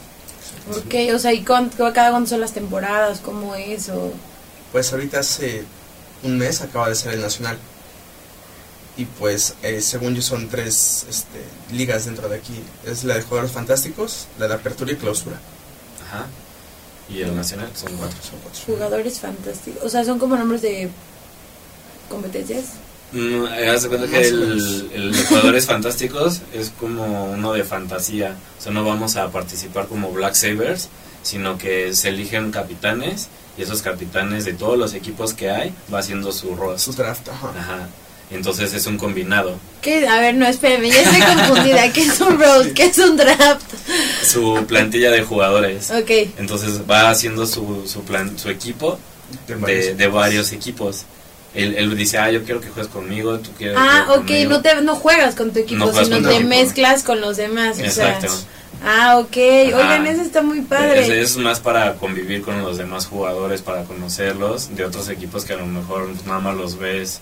[0.69, 3.19] ok, o sea, ¿y cuán- cada cuándo son las temporadas?
[3.19, 3.89] ¿Cómo es?
[3.89, 4.11] O...
[4.71, 5.63] Pues ahorita hace
[6.23, 7.57] un mes acaba de ser el nacional.
[8.97, 11.39] Y pues, eh, según yo, son tres este,
[11.73, 12.61] ligas dentro de aquí.
[12.85, 15.37] Es la de jugadores fantásticos, la de apertura y clausura.
[16.07, 16.25] Ajá.
[17.09, 18.17] Y el nacional son cuatro.
[18.21, 18.61] Son cuatro.
[18.65, 19.83] Jugadores fantásticos.
[19.83, 20.89] O sea, son como nombres de
[22.09, 22.65] competencias.
[23.11, 27.63] Mm, eh, haz de cuenta que el, el de jugadores fantásticos es como uno de
[27.63, 28.35] fantasía.
[28.57, 30.89] O sea, no vamos a participar como Black Sabers,
[31.23, 35.99] sino que se eligen capitanes y esos capitanes de todos los equipos que hay va
[35.99, 36.95] haciendo su Su roster.
[36.95, 37.49] draft, ajá.
[37.57, 37.89] Ajá.
[38.31, 39.57] Entonces es un combinado.
[39.81, 40.07] ¿Qué?
[40.07, 41.91] A ver, no, espérame, ya estoy confundida.
[41.91, 42.67] ¿Qué es un road?
[42.67, 43.65] ¿Qué es un draft?
[44.23, 45.91] Su plantilla de jugadores.
[45.91, 46.09] Ok.
[46.37, 48.97] Entonces va haciendo su, su, plan, su equipo
[49.47, 49.97] De de, varios.
[49.97, 51.03] de varios equipos.
[51.53, 54.49] Él, él dice, ah, yo quiero que juegues conmigo, tú quieres Ah, ok, conmigo".
[54.51, 56.47] no, te, no juegas con tu equipo, No sino te equipo.
[56.49, 57.73] mezclas con los demás.
[57.77, 58.15] o sea.
[58.15, 58.33] Exacto.
[58.85, 59.37] Ah, ok.
[59.67, 59.77] Ajá.
[59.77, 61.01] Oigan, eso está muy padre.
[61.21, 65.53] Es, es más para convivir con los demás jugadores, para conocerlos, de otros equipos que
[65.53, 67.19] a lo mejor nada más los ves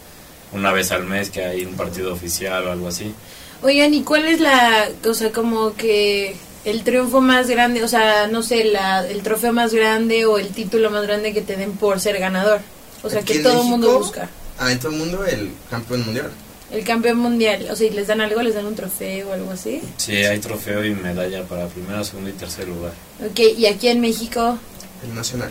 [0.53, 3.13] una vez al mes, que hay un partido oficial o algo así.
[3.61, 8.27] Oigan, ¿y cuál es la, o sea, como que el triunfo más grande, o sea,
[8.27, 11.73] no sé, la, el trofeo más grande o el título más grande que te den
[11.73, 12.61] por ser ganador?
[13.03, 14.29] O sea, Aquí que todo el mundo busca.
[14.57, 16.31] Ah, en todo el mundo el campeón mundial.
[16.71, 18.41] El campeón mundial, o sea, ¿y les dan algo?
[18.43, 19.81] ¿Les dan un trofeo o algo así?
[19.97, 22.91] Sí, hay trofeo y medalla para primero, segundo y tercer lugar.
[23.25, 24.57] Ok, y aquí en México,
[25.03, 25.49] El nacional.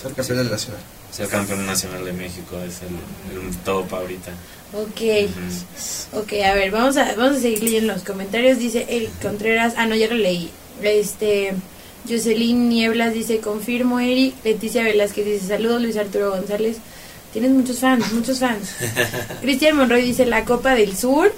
[0.00, 0.80] Ser campeón del nacional.
[1.10, 4.30] Ser campeón nacional de México es el, el top ahorita.
[4.72, 5.00] ok.
[5.30, 6.20] Ujú.
[6.20, 8.58] Ok, a ver, vamos a, vamos a seguir leyendo los comentarios.
[8.58, 10.50] Dice el Contreras, ah, no, ya lo leí.
[10.82, 11.54] Este,
[12.08, 14.34] Jocelyn Nieblas dice, confirmo, Eric.
[14.44, 16.78] Leticia Velázquez dice, saludos, Luis Arturo González.
[17.32, 18.70] Tienes muchos fans, muchos fans.
[19.40, 21.32] Cristian Monroy dice, la Copa del Sur.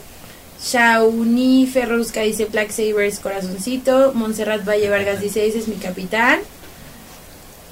[0.63, 4.13] Shauni Ferrusca dice, Black Sabers, corazoncito.
[4.15, 6.41] Montserrat Valle Vargas dice, ese es mi capitán.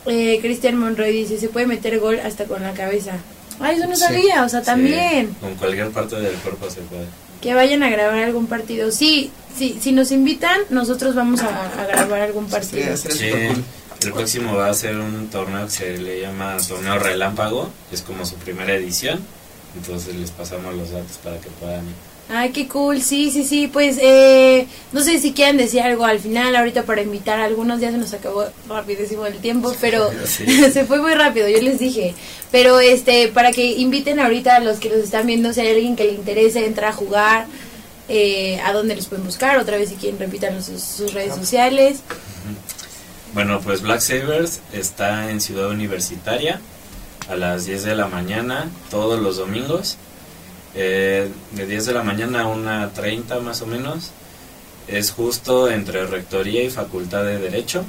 [0.06, 3.12] Eh, Cristian Monroy dice, se puede meter gol hasta con la cabeza.
[3.60, 4.02] Ay, eso no Sí.
[4.02, 5.28] sabía, o sea, Sí, también.
[5.40, 7.06] con cualquier parte del cuerpo se puede.
[7.42, 8.90] Que vayan a grabar algún partido.
[8.90, 12.96] Sí, sí, si nos invitan, nosotros vamos a, a grabar algún partido.
[12.96, 18.02] Sí, el próximo va a ser un torneo que se le llama Torneo Relámpago, es
[18.02, 19.20] como su primera edición,
[19.76, 22.11] entonces les pasamos los datos para que puedan ir.
[22.34, 26.18] Ay, qué cool, sí, sí, sí, pues eh, no sé si quieren decir algo al
[26.18, 30.46] final, ahorita para invitar a algunos, ya se nos acabó rapidísimo el tiempo, pero Sí.
[30.72, 32.14] se fue muy rápido, yo les dije,
[32.50, 35.94] pero este, para que inviten ahorita a los que los están viendo, si hay alguien
[35.94, 37.46] que le interese entrar a jugar,
[38.08, 42.00] eh, a dónde los pueden buscar, otra vez si quieren repitan sus, sus redes sociales.
[43.34, 46.60] Bueno, pues Black Sabers está en Ciudad Universitaria
[47.28, 49.96] a las 10 de la mañana todos los domingos.
[50.74, 54.10] Eh, de 10 de la mañana a 1.30 más o menos.
[54.88, 57.84] Es justo entre Rectoría y Facultad de Derecho.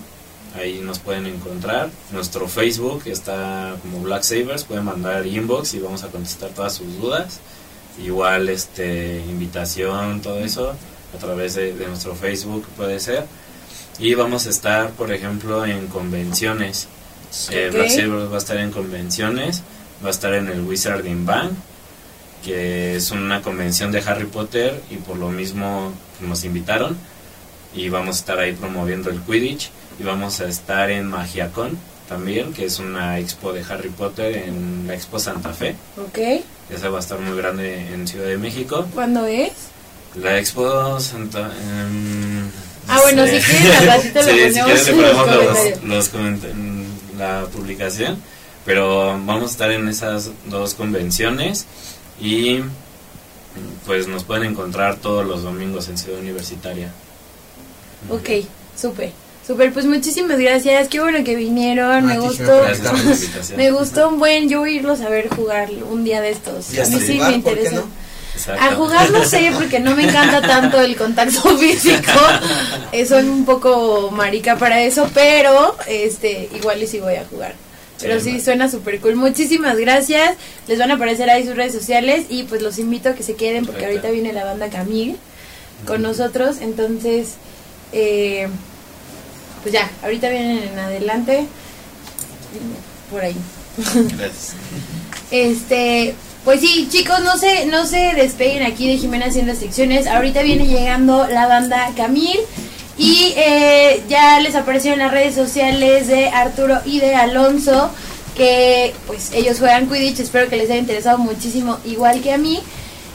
[0.56, 1.90] Ahí nos pueden encontrar.
[2.12, 4.64] Nuestro Facebook está como Black Sabers.
[4.64, 7.40] Pueden mandar inbox y vamos a contestar todas sus dudas.
[8.04, 10.74] Igual este invitación, todo eso
[11.16, 13.26] a través de, de nuestro Facebook puede ser.
[14.00, 16.88] Y vamos a estar, por ejemplo, en convenciones.
[17.52, 17.70] Eh.
[17.72, 19.64] Black Sabers va a estar en convenciones,
[20.04, 21.52] va a estar en el Wizarding Bang,
[22.44, 26.98] que es una convención de Harry Potter y por lo mismo nos invitaron
[27.76, 31.78] y vamos a estar ahí promoviendo el Quidditch y vamos a estar en MagiaCon
[32.10, 35.76] también, que es una expo de Harry Potter en la Expo Santa Fe.
[35.98, 36.44] ¿Ok?
[36.70, 38.86] Esa va a estar muy grande en Ciudad de México.
[38.94, 39.52] ¿Cuándo es?
[40.16, 41.52] La Expo Santa...
[41.62, 42.50] em,
[42.88, 45.24] Ah, bueno, este, si quieren, al ratito lo sí, si ponemos quieren en los los,
[45.26, 45.84] comentarios.
[45.86, 48.18] los coment- la publicación.
[48.66, 51.66] Pero vamos a estar en esas dos convenciones
[52.20, 52.62] y
[53.86, 56.92] pues nos pueden encontrar todos los domingos en Ciudad Universitaria.
[58.10, 58.46] Ok,
[58.80, 59.12] súper.
[59.46, 60.88] Súper, pues muchísimas gracias.
[60.88, 62.06] Qué bueno que vinieron.
[62.06, 62.62] Me gustó.
[63.58, 64.48] Me gustó un buen.
[64.48, 66.74] Yo voy a irlos a ver jugar un día de estos.
[66.74, 67.76] Y a mí sí me ¿por qué interesa.
[67.76, 68.04] no?
[68.60, 72.12] A jugar no sé porque no me encanta tanto el contacto físico.
[72.94, 77.54] Eh, soy un poco marica para eso, pero este igual y sí voy a jugar.
[78.04, 79.16] Pero Sí, suena súper cool.
[79.16, 80.36] Muchísimas gracias.
[80.68, 83.36] Les van a aparecer ahí sus redes sociales y pues los invito a que se
[83.36, 85.18] queden porque ahorita viene la banda Camil
[85.88, 86.58] con nosotros.
[86.62, 87.36] Entonces,
[87.92, 88.48] eh,
[89.64, 91.48] pues ya, ahorita vienen en adelante.
[93.10, 93.36] Por ahí.
[94.18, 94.54] Gracias.
[95.32, 96.14] Este,
[96.44, 100.08] pues sí, chicos, no se, no se despeguen aquí de Jimena sin restricciones.
[100.08, 102.38] Ahorita viene llegando la banda Camil.
[102.98, 107.90] Y eh, ya les apareció en las redes sociales de Arturo y de Alonso.
[108.36, 110.20] Que pues ellos juegan Quidditch.
[110.20, 112.60] Espero que les haya interesado muchísimo, igual que a mí.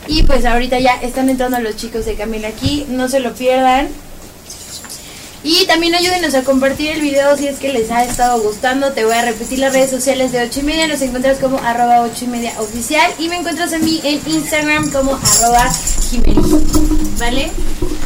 [0.07, 2.87] Y pues ahorita ya están entrando los chicos de Camil aquí.
[2.88, 3.88] No se lo pierdan.
[5.45, 8.93] Y también ayúdenos a compartir el video si es que les ha estado gustando.
[8.93, 10.88] Te voy a repetir las redes sociales de 8 y media.
[10.88, 13.11] Nos encuentras como arroba 8 y media oficial.
[13.19, 15.71] Y me encuentras a mí en Instagram como arroba
[16.11, 17.19] Jimenez.
[17.19, 17.51] ¿Vale?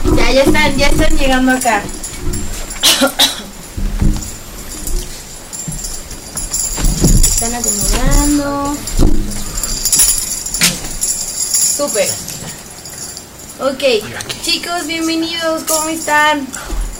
[0.05, 1.83] Ya, ya están, ya están llegando acá.
[7.23, 8.77] Están acomodando.
[11.77, 12.09] Súper.
[13.61, 13.83] Ok,
[14.43, 15.63] chicos, bienvenidos.
[15.65, 16.47] ¿Cómo están?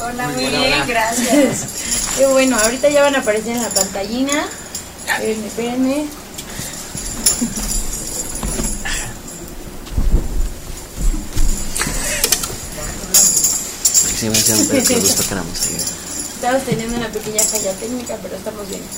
[0.01, 1.67] Hola, muy bien, gracias.
[2.17, 4.47] Qué bueno, ahorita ya van a aparecer en la pantallina.
[5.07, 6.22] Espérenme, espérenme.
[14.23, 14.79] Sí, gusto que.
[14.83, 18.83] Estamos teniendo una pequeña falla técnica, pero estamos bien.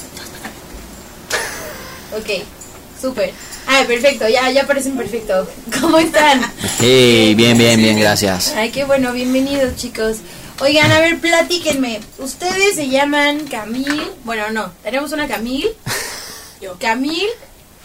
[2.15, 2.45] Ok,
[3.01, 3.33] súper.
[3.67, 5.49] Ah, perfecto, ya, ya parecen perfecto.
[5.81, 6.43] ¿Cómo están?
[6.79, 8.53] Hey, bien, bien, bien, gracias.
[8.55, 10.19] Ay, qué bueno, bienvenidos chicos.
[10.61, 12.01] Oigan, a ver, platíquenme.
[12.19, 14.13] Ustedes se llaman Camil.
[14.25, 15.71] Bueno, no, tenemos una Camil.
[16.61, 16.77] Yo.
[16.79, 17.29] Camil,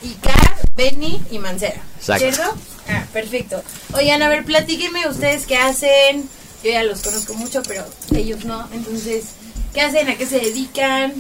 [0.04, 1.82] Icar, Benny y Mancera.
[1.97, 2.23] Exacto.
[2.23, 2.54] ¿Cierto?
[2.89, 3.63] Ah, perfecto.
[3.93, 6.30] Oigan, a ver, platíquenme ustedes qué hacen.
[6.63, 8.67] Yo ya los conozco mucho, pero ellos no.
[8.73, 9.25] Entonces,
[9.73, 10.09] ¿qué hacen?
[10.09, 11.13] ¿A qué se dedican?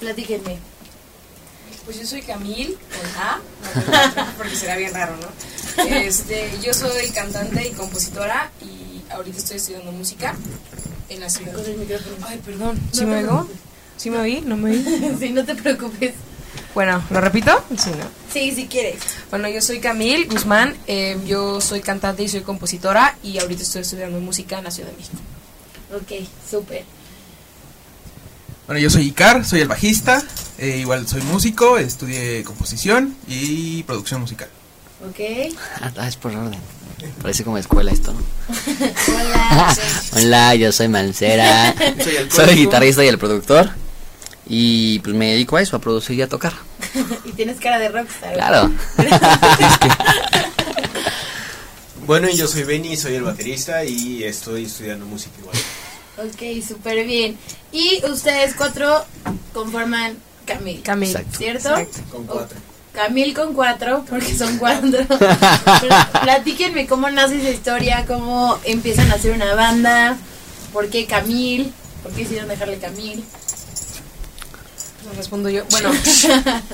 [0.00, 0.58] Platíquenme.
[1.84, 3.40] Pues yo soy Camil, con A,
[4.38, 5.28] porque será bien raro, ¿no?
[5.84, 10.34] Este, yo soy cantante y compositora y ahorita estoy estudiando música
[11.08, 11.52] en la ciudad.
[12.26, 13.48] Ay, perdón, ¿sí me oigo?
[13.96, 14.40] ¿Sí me oí?
[14.40, 15.16] ¿No me oí?
[15.20, 16.14] Sí, no te preocupes.
[16.74, 17.64] Bueno, ¿lo repito?
[17.78, 18.04] Sí, ¿no?
[18.32, 18.96] Sí, si quieres.
[19.30, 23.82] Bueno, yo soy Camil Guzmán, eh, yo soy cantante y soy compositora y ahorita estoy
[23.82, 25.16] estudiando música en la Ciudad de México.
[25.94, 26.84] Ok, súper.
[28.66, 30.22] Bueno, yo soy Icar, soy el bajista,
[30.58, 34.48] eh, igual soy músico, estudié composición y producción musical.
[35.08, 35.54] Ok.
[35.96, 36.58] Ah, es por orden.
[37.22, 38.18] Parece como escuela esto, ¿no?
[39.14, 39.76] Hola.
[40.16, 41.74] Hola, yo soy Mancera.
[41.76, 42.54] Soy el Soy el cómico.
[42.54, 43.70] guitarrista y el productor.
[44.48, 46.52] Y pues me dedico a eso, a producir y a tocar.
[47.24, 48.34] y tienes cara de rockstar.
[48.34, 48.70] Claro.
[52.06, 55.56] Bueno, y yo soy Benny, soy el baterista y estoy estudiando música igual.
[56.18, 57.36] Ok, súper bien.
[57.72, 59.04] Y ustedes cuatro
[59.52, 60.82] conforman Camil.
[60.82, 61.10] Camil.
[61.10, 61.36] Exacto.
[61.36, 61.76] ¿Cierto?
[61.76, 62.02] Exacto.
[62.12, 62.58] Con cuatro.
[62.92, 65.04] Camil con cuatro, porque son cuatro.
[65.08, 70.16] Pero platíquenme cómo nace esa historia, cómo empiezan a hacer una banda,
[70.72, 71.72] por qué Camil,
[72.04, 73.24] por qué decidieron dejarle Camil.
[75.14, 75.64] Respondo yo.
[75.70, 75.90] Bueno,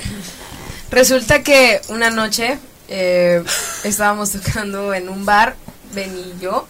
[0.91, 3.43] resulta que una noche eh,
[3.85, 5.57] estábamos tocando en un bar,
[5.95, 6.67] Ben y yo,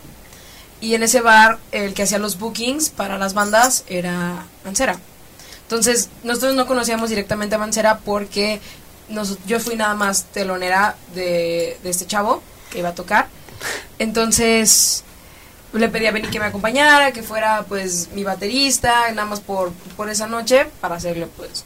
[0.80, 4.98] y en ese bar el que hacía los bookings para las bandas era Mancera.
[5.62, 8.60] Entonces, nosotros no conocíamos directamente a Mancera porque
[9.08, 13.28] nos- yo fui nada más telonera de, de este chavo que iba a tocar.
[13.98, 15.04] Entonces,
[15.72, 19.72] le pedí a Benny que me acompañara, que fuera pues mi baterista, nada más por,
[19.96, 21.64] por esa noche, para hacerle pues,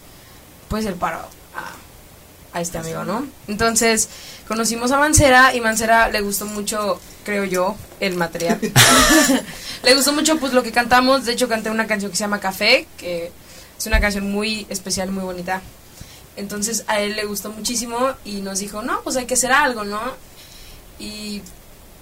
[0.69, 1.19] pues el paro
[1.55, 3.27] a, a este amigo, ¿no?
[3.49, 4.09] Entonces,
[4.47, 8.61] conocimos a Mancera y Mancera le gustó mucho, creo yo, el material.
[9.83, 12.41] le gustó mucho pues lo que cantamos, de hecho canté una canción que se llama
[12.41, 13.33] Café, que
[13.77, 15.63] es una canción muy especial, muy bonita.
[16.37, 19.85] Entonces a él le gustó muchísimo y nos dijo, no, pues hay que hacer algo,
[19.85, 20.01] ¿no?
[20.99, 21.43] Y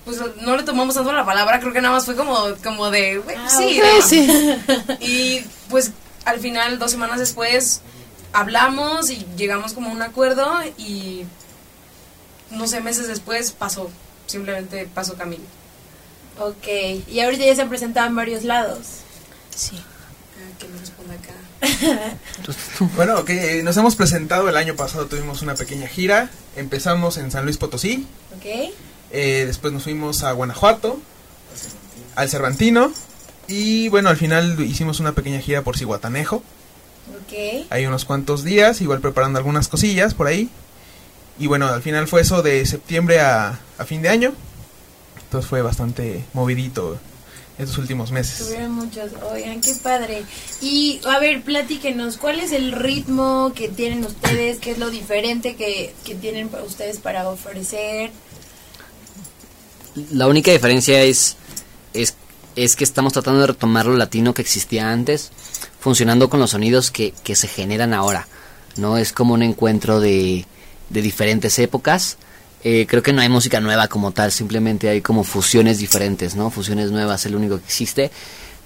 [0.04, 3.18] pues no le tomamos tanto la palabra, creo que nada más fue como, como de,
[3.18, 4.06] "Güey, Ah, sí, ok, ¿no?".
[4.06, 4.28] sí.
[5.00, 5.92] Y pues
[6.24, 7.80] al final, dos semanas después,
[8.32, 11.24] hablamos y llegamos como a un acuerdo y
[12.50, 13.90] no sé, meses después pasó,
[14.26, 15.44] simplemente pasó Camilo.
[16.38, 16.66] Ok,
[17.08, 18.86] y ahorita ya se han presentado en varios lados.
[19.54, 19.80] Sí.
[20.58, 21.32] que me responda acá.
[22.96, 26.28] Bueno, que nos hemos presentado el año pasado, tuvimos una pequeña gira.
[26.56, 28.72] Empezamos en San Luis Potosí, Ok,
[29.14, 30.98] eh, después nos fuimos a Guanajuato,
[32.16, 32.92] al Cervantino.
[33.46, 36.36] Y bueno, al final hicimos una pequeña gira por Cihuatanejo.
[36.36, 37.66] ok.
[37.70, 40.48] Hay unos cuantos días, igual preparando algunas cosillas por ahí.
[41.38, 44.32] Y bueno, al final fue eso de septiembre a, a fin de año.
[45.22, 46.98] Entonces fue bastante movidito
[47.58, 48.46] estos últimos meses.
[48.46, 50.24] Tuvieron muchos, oigan, qué padre.
[50.60, 54.58] Y a ver, platíquenos, ¿cuál es el ritmo que tienen ustedes?
[54.58, 58.10] ¿Qué es lo diferente que, que tienen ustedes para ofrecer?
[60.10, 61.36] La única diferencia es,
[61.92, 62.14] es,
[62.56, 65.30] es que estamos tratando de retomar lo latino que existía antes,
[65.78, 68.26] funcionando con los sonidos que, que se generan ahora.
[68.76, 70.46] No es como un encuentro de,
[70.90, 72.16] de diferentes épocas.
[72.64, 76.50] Eh, creo que no hay música nueva como tal, simplemente hay como fusiones diferentes, ¿no?
[76.50, 78.10] Fusiones nuevas es único que existe,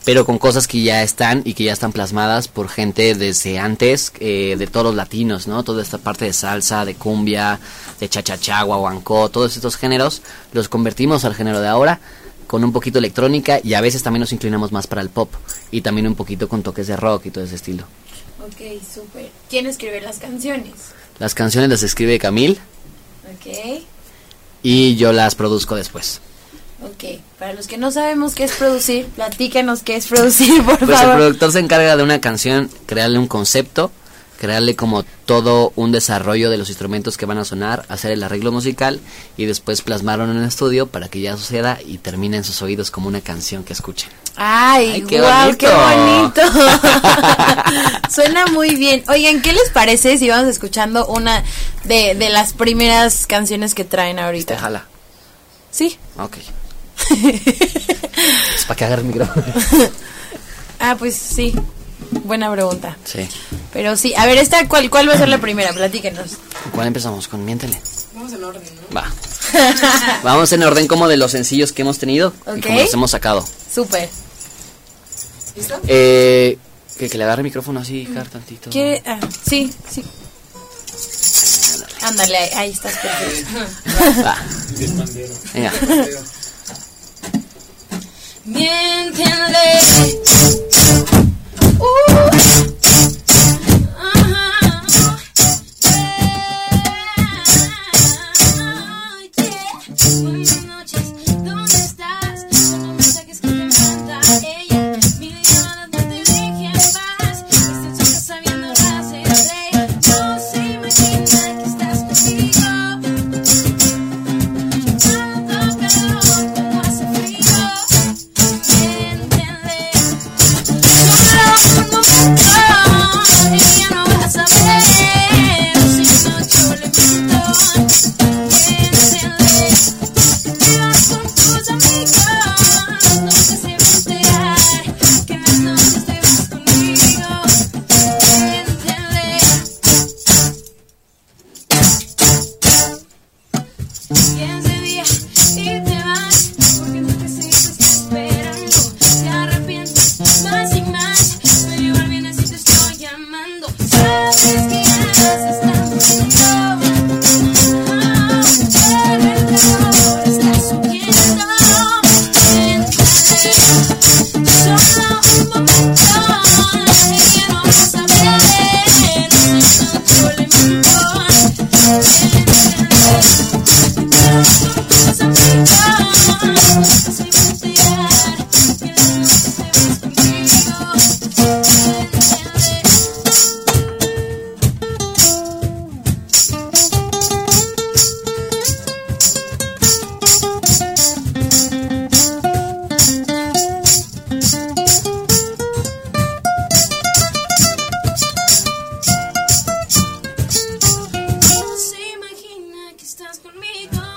[0.05, 4.13] pero con cosas que ya están y que ya están plasmadas por gente desde antes,
[4.21, 5.63] eh, de todos los latinos, ¿no?
[5.63, 7.61] Toda esta parte de salsa, de cumbia,
[8.01, 12.01] de chachachá, guaguancó, todos estos géneros los convertimos al género de ahora
[12.47, 15.31] con un poquito de electrónica y a veces también nos inclinamos más para el pop
[15.71, 17.85] y también un poquito con toques de rock y todo ese estilo.
[18.41, 19.31] Ok, súper.
[19.51, 20.73] ¿Quién escribe las canciones?
[21.19, 22.59] Las canciones las escribe Camil
[23.25, 23.83] Ok,
[24.63, 26.21] y yo las produzco después.
[26.83, 27.21] Ok.
[27.39, 30.97] Para los que no sabemos qué es producir, platícanos qué es producir, por Pues el
[30.97, 31.17] favor.
[31.17, 33.91] productor se encarga de una canción, crearle un concepto,
[34.41, 38.53] crearle como todo un desarrollo de los instrumentos que van a sonar, hacer el arreglo
[38.53, 39.01] musical
[39.37, 42.93] y después plasmarlo en un estudio para que ya suceda y termine en sus oídos
[42.93, 44.11] como una canción que escuchen.
[44.37, 46.41] Ay, Ay, qué guau, qué bonito.
[46.53, 46.81] bonito.
[48.11, 49.03] Suena muy bien.
[49.09, 51.43] Oigan, ¿qué les parece si vamos escuchando una
[51.83, 54.55] de, de las primeras canciones que traen ahorita?
[54.55, 54.87] Déjala.
[55.73, 55.99] Sí.
[56.17, 56.37] Ok.
[57.11, 59.45] Es para que agarre el micrófono.
[60.81, 61.53] Ah, pues sí.
[62.23, 62.97] Buena pregunta.
[63.05, 63.29] Sí.
[63.73, 65.73] Pero sí, a ver, esta cuál cuál va a ser la primera?
[65.73, 66.37] Platíquenos.
[66.73, 67.27] ¿Cuál empezamos?
[67.27, 67.81] Con Miéntele.
[68.15, 68.95] Vamos en orden, ¿no?
[68.97, 69.13] Va.
[70.23, 72.63] Vamos en orden como de los sencillos que hemos tenido y Ok.
[72.67, 73.45] como los hemos sacado.
[73.75, 74.09] Súper.
[75.57, 75.81] ¿Listo?
[75.89, 76.59] Eh,
[76.97, 78.71] que, que le agarre el micrófono así, Car, tantito.
[78.71, 79.03] ¿Quiere?
[79.05, 80.05] Ah, sí, sí.
[82.03, 84.23] Ándale, ahí, ahí estás perfecto.
[84.25, 84.37] Va.
[85.55, 85.73] Venga.
[88.49, 89.69] Miéntele.
[91.79, 92.68] Buenas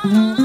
[0.03, 0.31] Mm-hmm.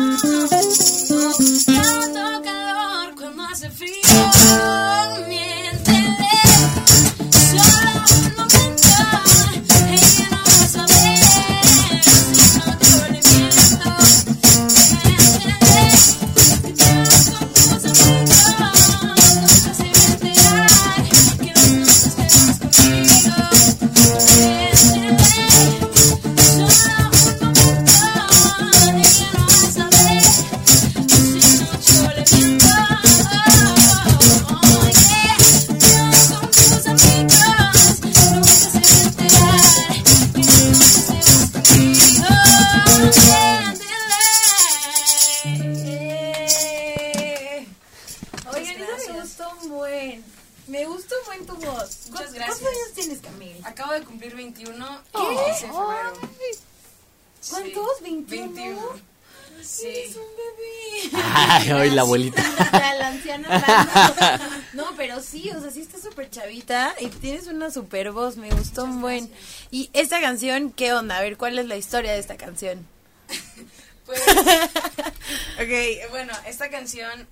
[66.99, 69.31] y tienes una súper voz, me gustó un buen.
[69.71, 71.19] Y esta canción, ¿qué onda?
[71.19, 72.87] A ver, ¿cuál es la historia de esta canción?
[74.07, 74.21] Pues,
[75.61, 77.27] ok, bueno, esta canción,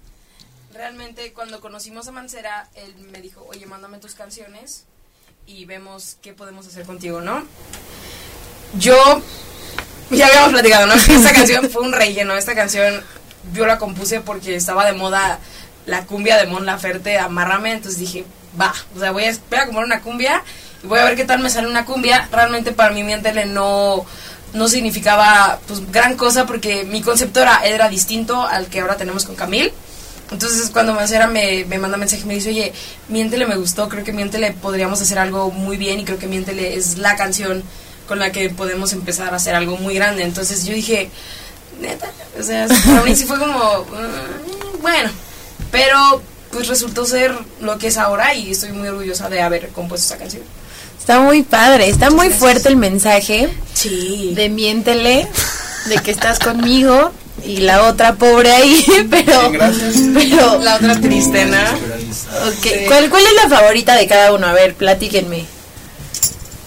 [0.73, 4.83] realmente cuando conocimos a Mancera, él me dijo, oye, mándame tus canciones
[5.47, 7.45] y vemos qué podemos hacer contigo, ¿no?
[8.77, 9.23] Yo,
[10.11, 10.95] ya habíamos platicado, ¿no?
[10.95, 13.05] Esta canción fue un relleno, esta canción
[13.53, 15.39] yo la compuse porque estaba de moda
[15.87, 18.25] la cumbia de Mon Laferte, Amárrame, entonces dije,
[18.61, 20.43] va, o sea, voy a, voy a comprar una cumbia
[20.83, 22.29] y voy a ver qué tal me sale una cumbia.
[22.31, 24.05] Realmente para mí Miéntele no,
[24.53, 29.25] no significaba pues gran cosa porque mi concepto era, era distinto al que ahora tenemos
[29.25, 29.73] con Camil.
[30.31, 32.73] Entonces cuando Mancera me, me manda mensaje me dice, oye,
[33.09, 36.77] Miéntele me gustó, creo que Miéntele podríamos hacer algo muy bien y creo que Miéntele
[36.77, 37.63] es la canción
[38.09, 40.23] con la que podemos empezar a hacer algo muy grande.
[40.25, 41.11] Entonces yo dije,
[41.81, 45.11] neta, o sea, para mí sí fue como, "Mm, bueno,
[45.71, 46.21] pero
[46.55, 50.19] pues resultó ser lo que es ahora y estoy muy orgullosa de haber compuesto esa
[50.19, 50.43] canción.
[50.99, 54.33] Está muy padre, está muy fuerte el mensaje Sí.
[54.37, 55.27] de miéntele,
[55.87, 57.13] de que estás conmigo
[57.45, 59.51] y la otra pobre ahí, pero,
[60.15, 61.57] pero, La otra triste, ¿no?
[61.59, 64.47] ok, ¿Cuál, ¿cuál es la favorita de cada uno?
[64.47, 65.45] A ver, platíquenme.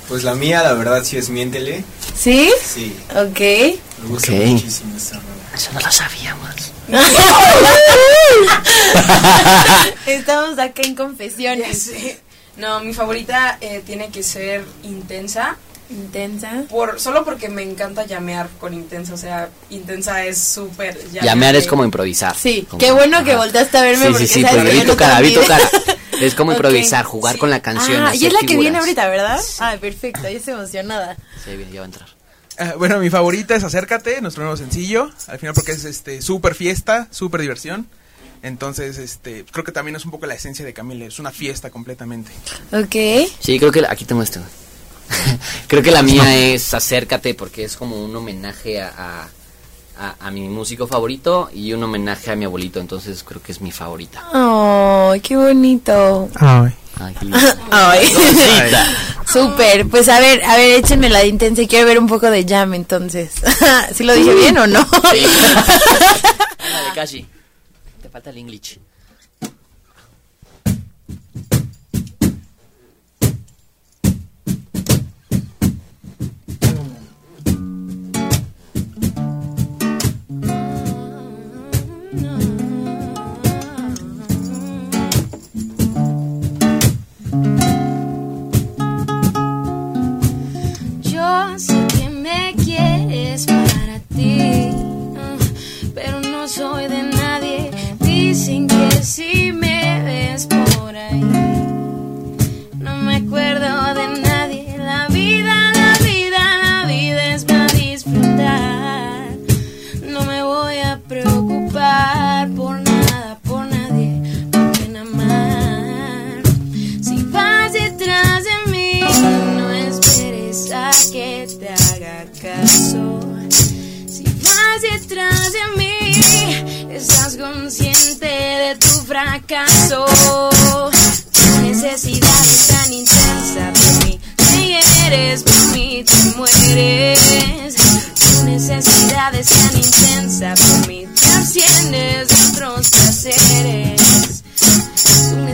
[0.09, 1.83] Pues la mía, la verdad, sí es Miéntele.
[2.21, 2.51] ¿Sí?
[2.73, 3.39] Sí, Ok.
[4.03, 4.37] me gusta Ok.
[4.47, 5.19] muchísimo esta.
[5.55, 6.49] Eso no lo sabíamos.
[10.05, 11.81] Estamos acá en confesiones.
[11.81, 12.15] Sí.
[12.57, 15.57] No, mi favorita eh, tiene que ser Intensa.
[15.89, 16.63] Intensa.
[16.69, 19.13] Por, solo porque me encanta llamear con Intensa.
[19.13, 20.97] O sea, Intensa es súper.
[21.11, 22.35] Llamear es como improvisar.
[22.35, 24.81] Sí, Como- qué bueno que volteaste a verme Sí, porque sí, sí, sabes que vi
[24.85, 25.69] tu cara, vi tu cara.
[26.19, 28.05] Es como improvisar, jugar con la canción.
[28.05, 29.39] Ah, y es la que viene ahorita, ¿verdad?
[29.59, 31.15] Ah, perfecto, ya estoy emocionada.
[31.43, 32.16] Sí, bien, ya va a entrar.
[32.59, 35.11] Ah, bueno, mi favorita es Acércate, nuestro nuevo sencillo.
[35.27, 37.87] Al final porque es este súper fiesta, súper diversión.
[38.43, 41.69] Entonces, este, creo que también es un poco la esencia de Camille, es una fiesta
[41.69, 42.31] completamente.
[42.71, 43.29] Ok.
[43.39, 44.39] Sí, creo que la- aquí tengo esto.
[45.67, 48.93] creo que la mía es Acércate porque es como un homenaje a,
[49.23, 49.29] a,
[49.99, 53.61] a- a mi músico favorito y un homenaje a mi abuelito, entonces creo que es
[53.61, 54.23] mi favorita.
[54.33, 56.29] Ay, qué bonito.
[56.35, 56.71] Ay.
[56.99, 57.39] Ay, qué lindo.
[57.71, 58.07] Ay.
[58.13, 58.85] Cosita.
[59.25, 62.29] Súper, pues a ver, a ver, échenme la de intensa y quiero ver un poco
[62.29, 63.33] de jam entonces.
[63.93, 64.81] ¿Sí lo dije bien o no?
[65.11, 65.21] Sí.
[66.71, 67.25] La de Kashi.
[68.01, 68.79] Te falta el English.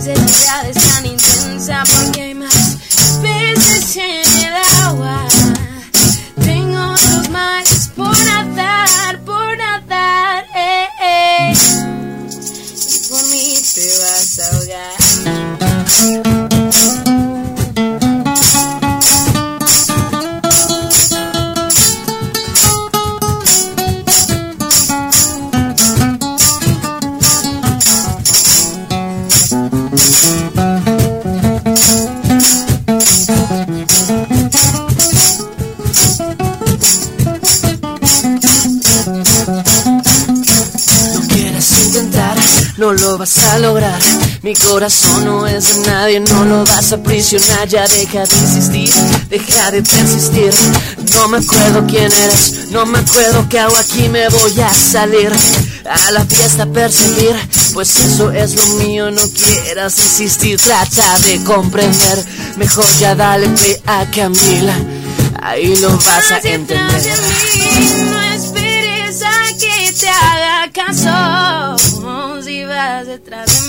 [0.04, 0.73] Tu necesidad
[44.54, 47.68] Mi corazón no es de nadie, no lo vas a aprisionar.
[47.68, 48.94] Ya deja de insistir,
[49.28, 50.54] deja de persistir.
[51.16, 55.32] No me acuerdo quién eres, no me acuerdo qué hago aquí, me voy a salir.
[55.90, 57.36] a la fiesta perseguir,
[57.74, 62.24] pues eso es lo mío, no quieras insistir, trata de comprender,
[62.58, 64.76] mejor ya dale play a Camila,
[65.42, 66.78] ahí lo vas a entender.
[66.78, 71.94] mí, No esperes a que te haga caso.
[72.44, 73.63] Si vas detrás de mí,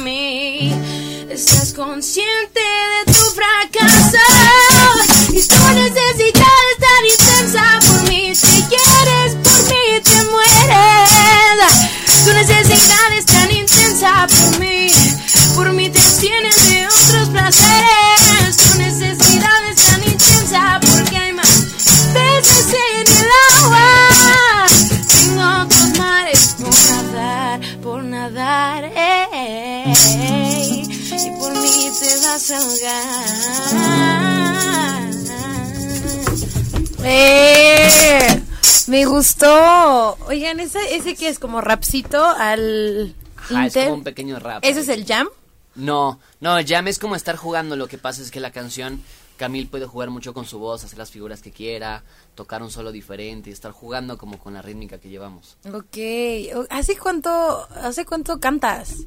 [39.04, 40.16] Me gustó.
[40.28, 44.64] Oigan, ese, ese que es como rapcito al Ajá, es como un pequeño rap.
[44.64, 45.28] ¿Ese es el jam?
[45.74, 47.76] No, no, jam es como estar jugando.
[47.76, 49.02] Lo que pasa es que la canción,
[49.36, 52.02] Camil puede jugar mucho con su voz, hacer las figuras que quiera,
[52.34, 55.58] tocar un solo diferente y estar jugando como con la rítmica que llevamos.
[55.70, 56.66] Ok.
[56.70, 59.06] ¿Hace cuánto, hace cuánto cantas?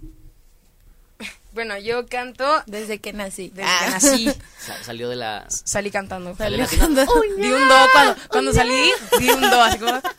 [1.58, 3.50] Bueno, yo canto Desde que nací.
[3.50, 4.32] desde que nací.
[4.60, 5.44] Sa- salió de la...
[5.50, 6.36] Salí cantando.
[6.36, 7.02] Salió cantando.
[7.36, 10.00] Di un do cuando, cuando salí, di un do así como.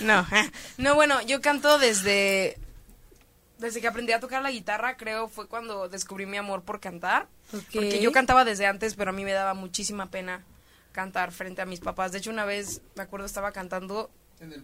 [0.00, 0.50] No, eh.
[0.78, 2.58] no, bueno, yo canto desde
[3.58, 7.26] desde que aprendí a tocar la guitarra, creo fue cuando descubrí mi amor por cantar.
[7.50, 10.44] Porque yo cantaba desde antes, pero a mí me daba muchísima pena
[10.92, 12.12] cantar frente a mis papás.
[12.12, 14.10] De hecho, una vez, me acuerdo, estaba cantando...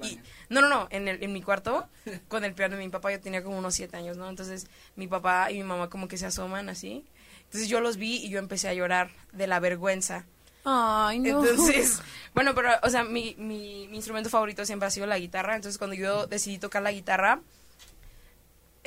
[0.02, 1.86] y- no, no, no, en, el, en mi cuarto,
[2.28, 4.28] con el piano de mi papá, yo tenía como unos siete años, ¿no?
[4.28, 4.66] Entonces,
[4.96, 7.04] mi papá y mi mamá como que se asoman así.
[7.44, 10.24] Entonces, yo los vi y yo empecé a llorar de la vergüenza.
[10.64, 11.44] Ay, no.
[11.44, 12.00] Entonces,
[12.34, 15.56] bueno, pero, o sea, mi, mi, mi instrumento favorito siempre ha sido la guitarra.
[15.56, 17.40] Entonces, cuando yo decidí tocar la guitarra,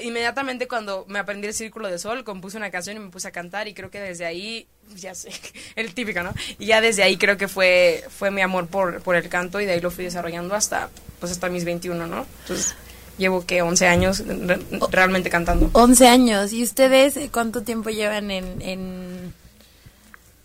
[0.01, 3.31] inmediatamente cuando me aprendí el Círculo de Sol, compuse una canción y me puse a
[3.31, 3.67] cantar.
[3.67, 5.31] Y creo que desde ahí, ya sé,
[5.75, 6.33] el típico, ¿no?
[6.59, 9.65] Y ya desde ahí creo que fue, fue mi amor por, por el canto y
[9.65, 10.89] de ahí lo fui desarrollando hasta,
[11.19, 12.25] pues, hasta mis 21, ¿no?
[12.41, 12.75] Entonces,
[13.17, 14.59] llevo que 11 años re-
[14.91, 15.69] realmente cantando.
[15.73, 16.51] 11 años.
[16.53, 19.33] ¿Y ustedes cuánto tiempo llevan en, en...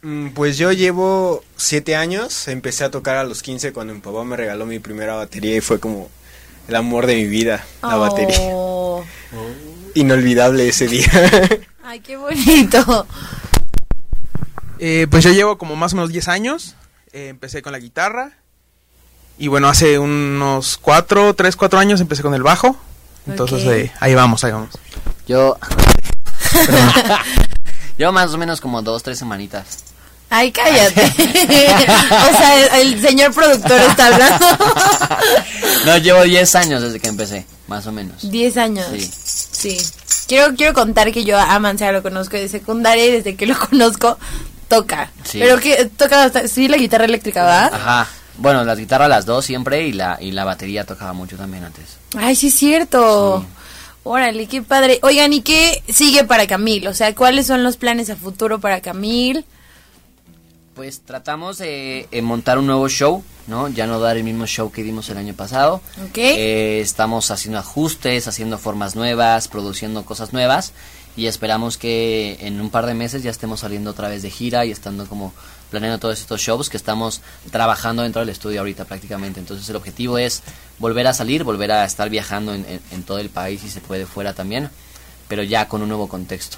[0.02, 4.24] Mm, Pues yo llevo siete años, empecé a tocar a los 15 cuando mi papá
[4.24, 6.08] me regaló mi primera batería y fue como
[6.68, 8.38] el amor de mi vida, la batería.
[9.94, 11.10] Inolvidable ese día.
[11.84, 13.06] Ay, qué bonito.
[14.78, 16.74] Eh, pues yo llevo como más o menos 10 años.
[17.12, 18.32] eh, empecé con la guitarra.
[19.38, 22.76] Y bueno, hace unos 4, 3, 4 años empecé con el bajo.
[23.26, 23.70] Entonces Ok.
[23.72, 24.70] eh, ahí vamos, ahí vamos.
[25.26, 25.56] Yo...
[27.98, 29.84] Yo más o menos como dos, tres semanitas.
[30.30, 31.02] Ay, cállate.
[31.04, 34.46] o sea, el, el señor productor está hablando.
[35.86, 38.30] No, llevo 10 años desde que empecé, más o menos.
[38.30, 38.86] 10 años.
[38.92, 39.10] Sí.
[39.60, 39.76] Sí.
[40.26, 43.58] Quiero, quiero contar que yo a Mancera lo conozco de secundaria y desde que lo
[43.70, 44.18] conozco
[44.68, 45.10] toca.
[45.24, 45.38] Sí.
[45.40, 47.66] Pero que toca hasta- sí la guitarra eléctrica, ¿va?
[47.66, 48.08] Ajá.
[48.38, 51.84] Bueno, las guitarras las dos siempre y la, y la batería tocaba mucho también antes.
[52.16, 53.40] Ay, sí es cierto.
[53.40, 53.46] Sí.
[54.02, 54.98] Órale, qué padre.
[55.02, 56.86] Oigan, ¿y qué sigue para Camil?
[56.88, 59.44] O sea, ¿cuáles son los planes a futuro para Camil?
[60.80, 63.68] Pues tratamos de eh, montar un nuevo show, ¿no?
[63.68, 65.82] Ya no dar el mismo show que dimos el año pasado.
[66.08, 66.16] Ok.
[66.16, 70.72] Eh, estamos haciendo ajustes, haciendo formas nuevas, produciendo cosas nuevas
[71.18, 74.64] y esperamos que en un par de meses ya estemos saliendo otra vez de gira
[74.64, 75.34] y estando como
[75.70, 77.20] planeando todos estos shows que estamos
[77.50, 79.38] trabajando dentro del estudio ahorita prácticamente.
[79.38, 80.42] Entonces el objetivo es
[80.78, 83.82] volver a salir, volver a estar viajando en, en- en todo el país y se
[83.82, 84.70] puede fuera también,
[85.28, 86.56] pero ya con un nuevo contexto.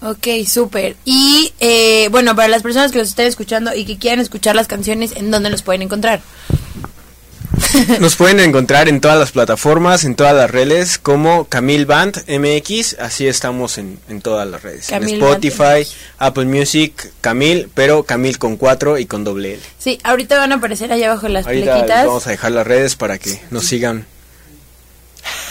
[0.00, 0.96] Ok, súper.
[1.04, 4.68] Y eh, bueno, para las personas que los estén escuchando y que quieran escuchar las
[4.68, 6.20] canciones, ¿en dónde los pueden encontrar?
[8.00, 12.96] Nos pueden encontrar en todas las plataformas, en todas las redes, como Camil Band MX,
[13.00, 14.86] así estamos en, en todas las redes.
[14.86, 15.86] Camil en Spotify.
[16.18, 19.62] Apple Music, Camil, pero Camil con 4 y con doble L.
[19.78, 22.96] Sí, ahorita van a aparecer allá abajo las Ahorita les vamos a dejar las redes
[22.96, 24.06] para que nos sigan.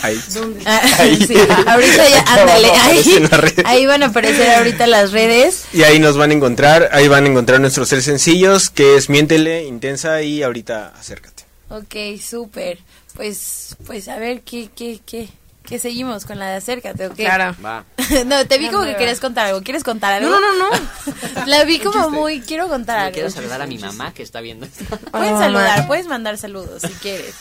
[0.01, 0.19] Ahí.
[0.65, 1.17] Ah, Ahí.
[1.25, 1.35] sí,
[1.67, 3.27] ahorita ya, Ahí ándale, ahí,
[3.65, 5.65] ahí van a aparecer ahorita las redes.
[5.73, 9.09] Y ahí nos van a encontrar, ahí van a encontrar nuestros tres sencillos, que es
[9.09, 11.43] Miéntele, Intensa y Ahorita Acércate.
[11.69, 12.79] Ok, súper.
[13.15, 15.27] Pues, pues a ver, ¿qué, qué, qué,
[15.67, 17.15] qué seguimos con la de acércate, ¿ok?
[17.15, 17.55] Claro.
[17.63, 17.83] Va.
[18.25, 19.61] no, te vi como que querías contar algo.
[19.61, 20.29] ¿Quieres contar algo?
[20.29, 21.45] No, no, no, no.
[21.45, 23.13] La vi como muy, quiero contar algo.
[23.13, 24.85] Quiero saludar a mi mamá que está viendo esto.
[25.11, 27.35] Puedes Oh, saludar, puedes mandar saludos si quieres.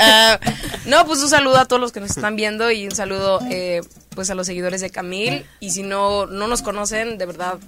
[0.00, 0.38] Ah,
[0.86, 3.80] no, pues un saludo a todos los que nos están viendo y un saludo eh,
[4.14, 7.58] pues a los seguidores de Camil y si no no nos conocen, de verdad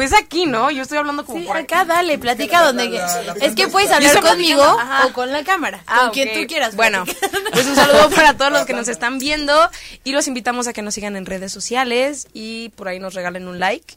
[0.00, 0.70] es aquí, ¿no?
[0.70, 2.88] Yo estoy hablando como Sí, por acá dale, platica donde...
[2.90, 4.62] la- la- es que puedes hablar conmigo
[5.06, 6.12] o con la cámara, Ah, con ok.
[6.14, 6.76] quien tú quieras.
[6.76, 7.04] Bueno,
[7.52, 9.70] pues un saludo para todos los que nos están viendo
[10.04, 13.48] y los invitamos a que nos sigan en redes sociales y por ahí nos regalen
[13.48, 13.94] un like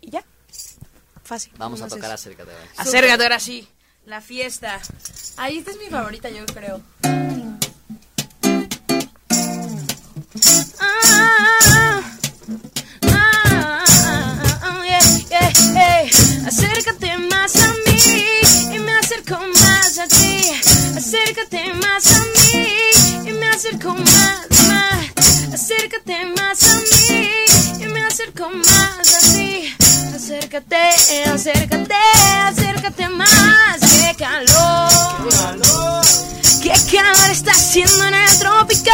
[0.00, 0.22] y ya.
[1.24, 1.52] Fácil.
[1.56, 2.50] Vamos a tocar acércate.
[2.50, 2.68] a ver.
[2.76, 3.66] Acércate ahora sí.
[4.04, 4.80] La fiesta.
[5.36, 6.82] Ahí esta es mi favorita, yo creo.
[10.80, 11.71] Ah, ah,
[21.14, 22.68] Acércate más a mí
[23.26, 25.10] y me acerco más, más.
[25.52, 27.28] Acércate más a mí
[27.80, 29.74] y me acerco más a ti.
[30.14, 30.94] Acércate,
[31.26, 31.94] acércate,
[32.46, 33.78] acércate más.
[33.78, 36.00] Qué calor,
[36.62, 38.90] qué calor está haciendo en el trópico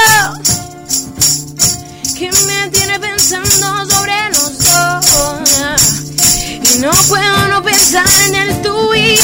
[2.19, 5.07] que me tiene pensando sobre los dos.
[6.75, 9.23] Y no puedo no pensar en el tú y yo.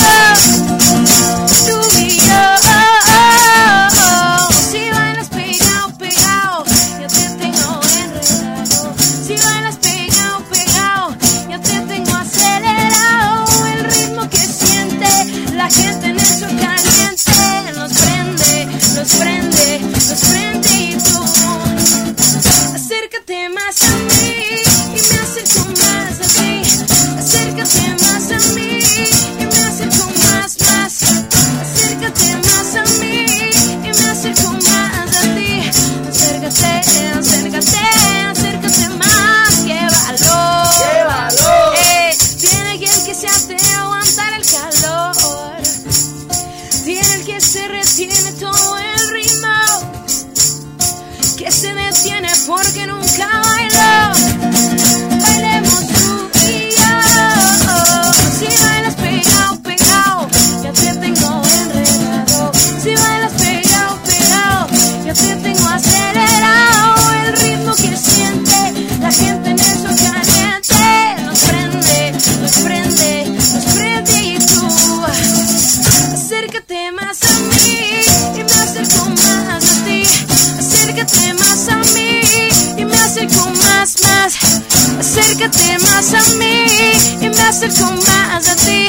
[87.55, 88.89] Acerco más a ti.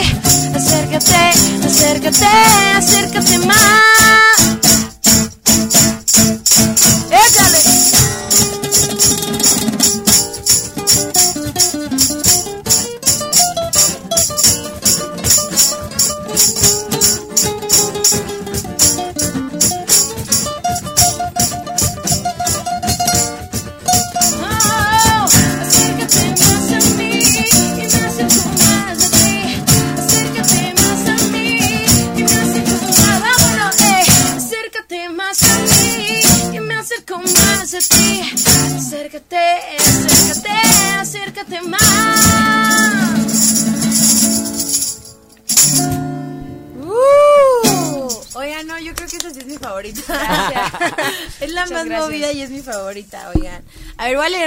[0.55, 2.25] Acércate, acércate,
[2.75, 4.44] acércate más.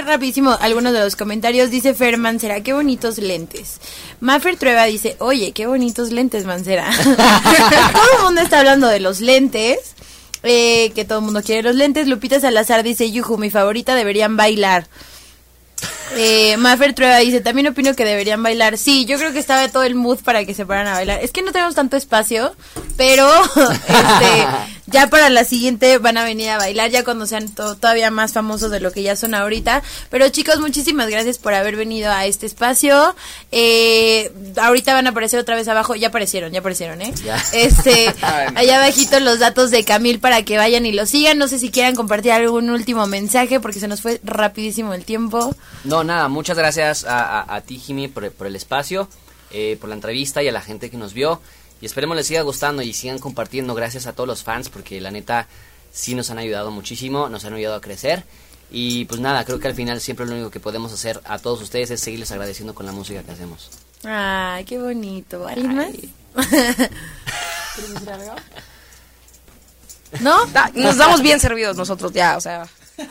[0.09, 1.69] Rapidísimo algunos de los comentarios.
[1.71, 3.79] Dice Fer Mancera, qué bonitos lentes.
[4.19, 6.89] Maffer Trueba dice, oye, qué bonitos lentes, Mancera.
[7.03, 9.95] todo el mundo está hablando de los lentes.
[10.43, 12.07] eh, que todo el mundo quiere los lentes.
[12.07, 14.87] Lupita Salazar dice, Yuju, mi favorita deberían bailar.
[16.15, 18.77] Eh, Maffer Trueba dice, también opino que deberían bailar.
[18.77, 21.19] Sí, yo creo que estaba todo el mood para que se fueran a bailar.
[21.21, 22.55] Es que no tenemos tanto espacio,
[22.97, 24.47] pero este,
[24.91, 28.33] ya para la siguiente van a venir a bailar, ya cuando sean to- todavía más
[28.33, 29.81] famosos de lo que ya son ahorita.
[30.09, 33.15] Pero chicos, muchísimas gracias por haber venido a este espacio.
[33.51, 34.31] Eh,
[34.61, 37.13] ahorita van a aparecer otra vez abajo, ya aparecieron, ya aparecieron, ¿eh?
[37.23, 37.43] Ya.
[37.53, 41.37] Este, allá abajito los datos de Camil para que vayan y lo sigan.
[41.37, 45.55] No sé si quieran compartir algún último mensaje porque se nos fue rapidísimo el tiempo.
[45.83, 49.09] No, nada, muchas gracias a, a- a ti, Jimmy, por, por el espacio,
[49.51, 51.41] eh, por la entrevista y a la gente que nos vio.
[51.81, 53.73] Y esperemos les siga gustando y sigan compartiendo.
[53.75, 55.47] Gracias a todos los fans, porque la neta
[55.91, 58.23] sí nos han ayudado muchísimo, nos han ayudado a crecer.
[58.71, 61.61] Y pues nada, creo que al final siempre lo único que podemos hacer a todos
[61.61, 63.69] ustedes es seguirles agradeciendo con la música que hacemos.
[64.03, 65.47] Ay, qué bonito.
[65.47, 65.87] ¿Alguien más?
[70.21, 70.45] ¿No?
[70.47, 72.67] Da- Nos damos bien servidos nosotros ya, o sea.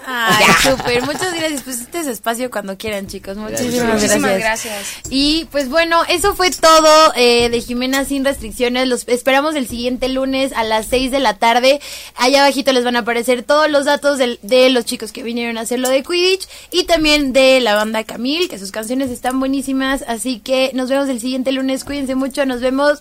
[0.06, 1.02] Ay, súper.
[1.02, 1.62] Muchas gracias.
[1.62, 3.36] Pues este es espacio cuando quieran, chicos.
[3.36, 4.02] Muchísimas gracias.
[4.02, 4.86] Muchísimas gracias.
[5.10, 8.86] Y pues bueno, eso fue todo eh, de Jimena sin restricciones.
[8.88, 11.80] Los esperamos el siguiente lunes a las 6 de la tarde.
[12.16, 15.58] Allá abajito les van a aparecer todos los datos del- de, los chicos que vinieron
[15.58, 19.38] a hacer lo de Quidditch y también de la banda Camil, que sus canciones están
[19.40, 20.04] buenísimas.
[20.06, 21.84] Así que nos vemos el siguiente lunes.
[21.84, 22.44] Cuídense mucho.
[22.46, 23.00] Nos vemos.